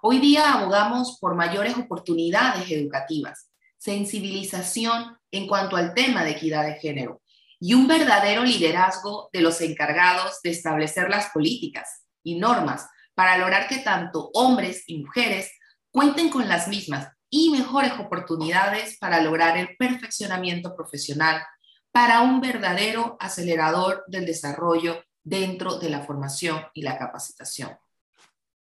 Hoy 0.00 0.20
día 0.20 0.52
abogamos 0.52 1.18
por 1.20 1.34
mayores 1.34 1.76
oportunidades 1.76 2.70
educativas, 2.70 3.50
sensibilización 3.78 5.18
en 5.32 5.48
cuanto 5.48 5.74
al 5.74 5.92
tema 5.92 6.22
de 6.22 6.30
equidad 6.30 6.64
de 6.64 6.74
género 6.74 7.20
y 7.60 7.74
un 7.74 7.88
verdadero 7.88 8.44
liderazgo 8.44 9.30
de 9.32 9.40
los 9.40 9.60
encargados 9.60 10.40
de 10.42 10.50
establecer 10.50 11.10
las 11.10 11.30
políticas 11.30 12.04
y 12.22 12.38
normas 12.38 12.88
para 13.14 13.36
lograr 13.38 13.66
que 13.68 13.78
tanto 13.78 14.30
hombres 14.34 14.84
y 14.86 14.98
mujeres 14.98 15.50
cuenten 15.90 16.30
con 16.30 16.48
las 16.48 16.68
mismas 16.68 17.08
y 17.30 17.50
mejores 17.50 17.92
oportunidades 17.98 18.96
para 18.98 19.20
lograr 19.20 19.56
el 19.56 19.76
perfeccionamiento 19.76 20.74
profesional 20.76 21.42
para 21.90 22.20
un 22.20 22.40
verdadero 22.40 23.16
acelerador 23.18 24.04
del 24.06 24.24
desarrollo 24.24 25.02
dentro 25.24 25.78
de 25.78 25.90
la 25.90 26.02
formación 26.02 26.64
y 26.74 26.82
la 26.82 26.96
capacitación. 26.96 27.76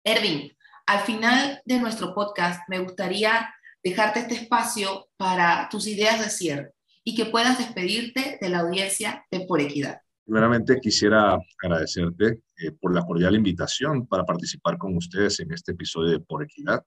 Erwin, 0.04 0.56
al 0.86 1.00
final 1.02 1.62
de 1.66 1.80
nuestro 1.80 2.14
podcast 2.16 2.62
me 2.70 2.80
gustaría 2.80 3.54
dejarte 3.84 4.22
este 4.22 4.36
espacio 4.36 5.10
para 5.18 5.68
tus 5.70 5.86
ideas 5.88 6.20
de 6.20 6.30
cierre 6.30 6.75
y 7.08 7.16
que 7.16 7.28
puedas 7.28 7.60
despedirte 7.60 8.40
de 8.42 8.50
la 8.50 8.62
audiencia 8.62 9.26
de 9.32 9.46
Por 9.46 9.62
Equidad. 9.62 10.02
Primeramente 10.26 10.80
quisiera 10.82 11.38
agradecerte 11.64 12.42
eh, 12.58 12.72
por 12.82 12.96
la 12.96 13.06
cordial 13.06 13.36
invitación 13.36 14.08
para 14.08 14.26
participar 14.26 14.80
con 14.80 14.98
ustedes 14.98 15.40
en 15.40 15.54
este 15.54 15.74
episodio 15.74 16.10
de 16.14 16.20
Por 16.20 16.44
Equidad. 16.44 16.84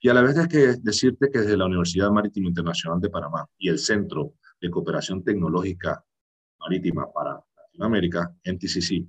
Y 0.00 0.08
a 0.08 0.14
la 0.14 0.22
vez 0.22 0.36
de 0.36 0.48
que 0.48 0.76
decirte 0.80 1.28
que 1.30 1.40
desde 1.40 1.56
la 1.56 1.66
Universidad 1.66 2.10
Marítima 2.10 2.48
Internacional 2.48 2.98
de 2.98 3.10
Panamá 3.10 3.46
y 3.58 3.68
el 3.68 3.78
Centro 3.78 4.34
de 4.58 4.70
Cooperación 4.70 5.22
Tecnológica 5.22 6.02
Marítima 6.58 7.12
para 7.12 7.38
Latinoamérica, 7.54 8.34
NTCC, 8.44 9.06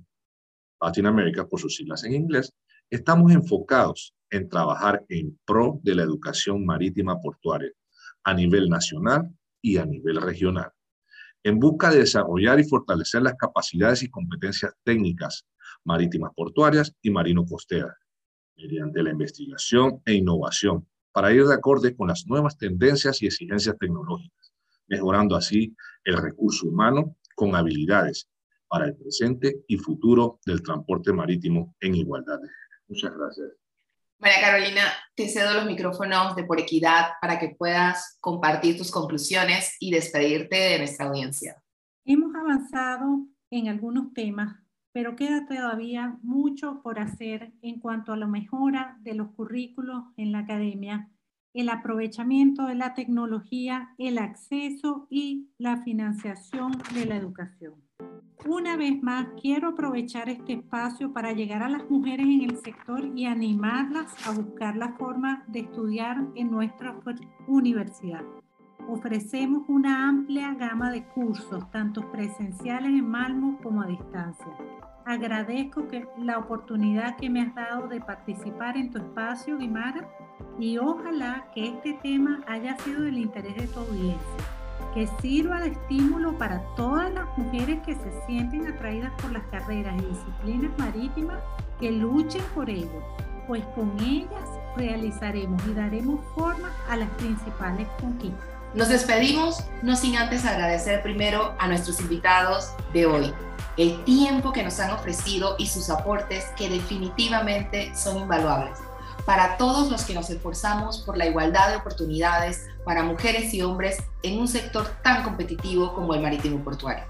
Latinoamérica 0.78 1.48
por 1.48 1.58
sus 1.58 1.74
siglas 1.74 2.04
en 2.04 2.14
inglés, 2.14 2.52
estamos 2.90 3.32
enfocados 3.32 4.14
en 4.30 4.48
trabajar 4.48 5.04
en 5.08 5.38
pro 5.46 5.80
de 5.82 5.94
la 5.94 6.02
educación 6.02 6.66
marítima 6.66 7.18
portuaria 7.18 7.70
a 8.24 8.34
nivel 8.34 8.68
nacional 8.68 9.32
y 9.64 9.78
a 9.78 9.86
nivel 9.86 10.20
regional, 10.20 10.70
en 11.42 11.58
busca 11.58 11.90
de 11.90 12.00
desarrollar 12.00 12.60
y 12.60 12.64
fortalecer 12.64 13.22
las 13.22 13.34
capacidades 13.34 14.02
y 14.02 14.10
competencias 14.10 14.74
técnicas 14.84 15.46
marítimas 15.84 16.32
portuarias 16.36 16.94
y 17.00 17.10
marino-costeras, 17.10 17.96
mediante 18.56 19.02
la 19.02 19.10
investigación 19.10 20.02
e 20.04 20.12
innovación, 20.12 20.86
para 21.12 21.32
ir 21.32 21.46
de 21.46 21.54
acorde 21.54 21.96
con 21.96 22.08
las 22.08 22.26
nuevas 22.26 22.58
tendencias 22.58 23.22
y 23.22 23.26
exigencias 23.26 23.76
tecnológicas, 23.78 24.52
mejorando 24.86 25.34
así 25.34 25.74
el 26.04 26.18
recurso 26.18 26.66
humano 26.68 27.16
con 27.34 27.56
habilidades 27.56 28.28
para 28.68 28.84
el 28.84 28.96
presente 28.96 29.64
y 29.66 29.78
futuro 29.78 30.40
del 30.44 30.62
transporte 30.62 31.10
marítimo 31.12 31.74
en 31.80 31.94
igualdad. 31.94 32.40
Muchas 32.86 33.16
gracias. 33.16 33.63
María 34.24 34.40
Carolina, 34.40 34.80
te 35.14 35.28
cedo 35.28 35.52
los 35.52 35.66
micrófonos 35.66 36.34
de 36.34 36.44
Por 36.44 36.58
Equidad 36.58 37.08
para 37.20 37.38
que 37.38 37.54
puedas 37.58 38.16
compartir 38.22 38.78
tus 38.78 38.90
conclusiones 38.90 39.76
y 39.80 39.90
despedirte 39.90 40.56
de 40.56 40.78
nuestra 40.78 41.08
audiencia. 41.08 41.62
Hemos 42.06 42.34
avanzado 42.34 43.26
en 43.50 43.68
algunos 43.68 44.14
temas, 44.14 44.56
pero 44.92 45.14
queda 45.14 45.46
todavía 45.46 46.16
mucho 46.22 46.80
por 46.82 47.00
hacer 47.00 47.52
en 47.60 47.80
cuanto 47.80 48.14
a 48.14 48.16
la 48.16 48.26
mejora 48.26 48.96
de 49.00 49.12
los 49.12 49.30
currículos 49.32 50.04
en 50.16 50.32
la 50.32 50.38
academia 50.38 51.10
el 51.52 51.68
aprovechamiento 51.68 52.66
de 52.66 52.76
la 52.76 52.94
tecnología, 52.94 53.94
el 53.98 54.16
acceso 54.16 55.06
y 55.10 55.50
la 55.58 55.82
financiación 55.82 56.72
de 56.94 57.04
la 57.04 57.16
educación. 57.16 57.83
Una 58.46 58.76
vez 58.76 59.02
más, 59.02 59.28
quiero 59.40 59.68
aprovechar 59.70 60.28
este 60.28 60.52
espacio 60.52 61.14
para 61.14 61.32
llegar 61.32 61.62
a 61.62 61.68
las 61.70 61.88
mujeres 61.88 62.26
en 62.26 62.42
el 62.42 62.58
sector 62.58 63.02
y 63.14 63.24
animarlas 63.24 64.14
a 64.26 64.32
buscar 64.32 64.76
la 64.76 64.92
forma 64.92 65.44
de 65.46 65.60
estudiar 65.60 66.22
en 66.34 66.50
nuestra 66.50 66.94
universidad. 67.46 68.22
Ofrecemos 68.86 69.62
una 69.68 70.06
amplia 70.06 70.52
gama 70.54 70.90
de 70.90 71.04
cursos, 71.04 71.70
tanto 71.70 72.12
presenciales 72.12 72.90
en 72.90 73.08
Malmo 73.08 73.58
como 73.62 73.80
a 73.80 73.86
distancia. 73.86 74.46
Agradezco 75.06 75.88
que 75.88 76.06
la 76.18 76.36
oportunidad 76.36 77.16
que 77.16 77.30
me 77.30 77.40
has 77.40 77.54
dado 77.54 77.88
de 77.88 78.02
participar 78.02 78.76
en 78.76 78.90
tu 78.90 78.98
espacio, 78.98 79.56
Guimara, 79.56 80.06
y 80.58 80.76
ojalá 80.76 81.46
que 81.54 81.68
este 81.68 81.94
tema 81.94 82.44
haya 82.46 82.76
sido 82.76 83.02
del 83.02 83.16
interés 83.16 83.56
de 83.56 83.68
tu 83.68 83.80
audiencia, 83.80 84.44
que 84.94 85.08
sirva 85.20 85.60
de 85.60 85.70
estímulo 85.70 86.38
para 86.38 86.60
todas 86.76 87.12
las 87.12 87.26
mujeres 87.36 87.80
que 87.84 87.94
se 87.94 88.26
sienten 88.26 88.68
atraídas 88.68 89.12
por 89.20 89.32
las 89.32 89.42
carreras 89.50 89.94
y 89.98 90.06
disciplinas 90.06 90.70
marítimas, 90.78 91.38
que 91.80 91.90
luchen 91.90 92.42
por 92.54 92.70
ello, 92.70 93.02
pues 93.48 93.64
con 93.74 93.92
ellas 94.00 94.48
realizaremos 94.76 95.60
y 95.66 95.74
daremos 95.74 96.20
forma 96.36 96.72
a 96.88 96.96
las 96.96 97.10
principales 97.10 97.88
conquistas. 98.00 98.46
Nos 98.74 98.88
despedimos, 98.88 99.64
no 99.82 99.96
sin 99.96 100.16
antes 100.16 100.44
agradecer 100.44 101.02
primero 101.02 101.54
a 101.58 101.66
nuestros 101.66 102.00
invitados 102.00 102.72
de 102.92 103.06
hoy, 103.06 103.34
el 103.76 104.04
tiempo 104.04 104.52
que 104.52 104.62
nos 104.62 104.78
han 104.78 104.92
ofrecido 104.92 105.56
y 105.58 105.66
sus 105.66 105.90
aportes 105.90 106.44
que 106.56 106.68
definitivamente 106.68 107.92
son 107.96 108.18
invaluables 108.18 108.78
para 109.24 109.56
todos 109.56 109.90
los 109.90 110.04
que 110.04 110.14
nos 110.14 110.30
esforzamos 110.30 110.98
por 110.98 111.16
la 111.16 111.26
igualdad 111.26 111.70
de 111.70 111.76
oportunidades 111.76 112.66
para 112.84 113.02
mujeres 113.02 113.52
y 113.54 113.62
hombres 113.62 114.02
en 114.22 114.38
un 114.38 114.48
sector 114.48 114.86
tan 115.02 115.22
competitivo 115.22 115.94
como 115.94 116.14
el 116.14 116.20
marítimo 116.20 116.62
portuario. 116.62 117.04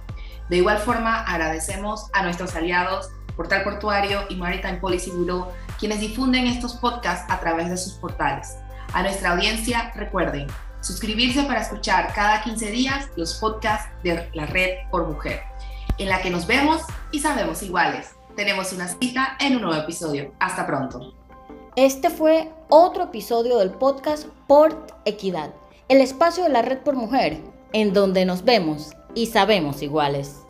De 0.49 0.59
igual 0.59 0.79
forma, 0.79 1.23
agradecemos 1.23 2.11
a 2.13 2.23
nuestros 2.23 2.55
aliados 2.55 3.11
Portal 3.37 3.65
Portuario 3.65 4.23
y 4.29 4.37
Maritime 4.37 4.77
Policy 4.77 5.11
Bureau, 5.11 5.49
quienes 5.79 6.01
difunden 6.01 6.47
estos 6.47 6.75
podcasts 6.75 7.31
a 7.31 7.41
través 7.41 7.69
de 7.69 7.77
sus 7.77 7.95
portales. 7.95 8.57
A 8.93 9.03
nuestra 9.03 9.33
audiencia, 9.33 9.93
recuerden 9.97 10.47
suscribirse 10.81 11.43
para 11.45 11.63
escuchar 11.63 12.13
cada 12.15 12.43
15 12.43 12.71
días 12.71 13.09
los 13.17 13.35
podcasts 13.35 13.89
de 14.03 14.29
la 14.35 14.47
Red 14.47 14.89
por 14.91 15.09
Mujer, 15.09 15.43
en 15.99 16.09
la 16.09 16.21
que 16.21 16.31
nos 16.31 16.47
vemos 16.47 16.83
y 17.11 17.21
sabemos 17.21 17.63
iguales. 17.63 18.15
Tenemos 18.37 18.73
una 18.73 18.89
cita 18.89 19.37
en 19.41 19.57
un 19.57 19.63
nuevo 19.63 19.81
episodio. 19.81 20.33
Hasta 20.39 20.67
pronto. 20.67 21.15
Este 21.77 22.11
fue 22.11 22.53
otro 22.69 23.05
episodio 23.05 23.59
del 23.59 23.71
podcast 23.71 24.27
Port 24.47 24.93
Equidad, 25.05 25.51
el 25.89 26.01
espacio 26.01 26.45
de 26.45 26.51
la 26.51 26.63
Red 26.63 26.79
por 26.79 26.97
Mujer, 26.97 27.41
en 27.73 27.93
donde 27.93 28.25
nos 28.25 28.45
vemos 28.45 28.93
y 29.15 29.27
sabemos 29.27 29.83
iguales. 29.83 30.44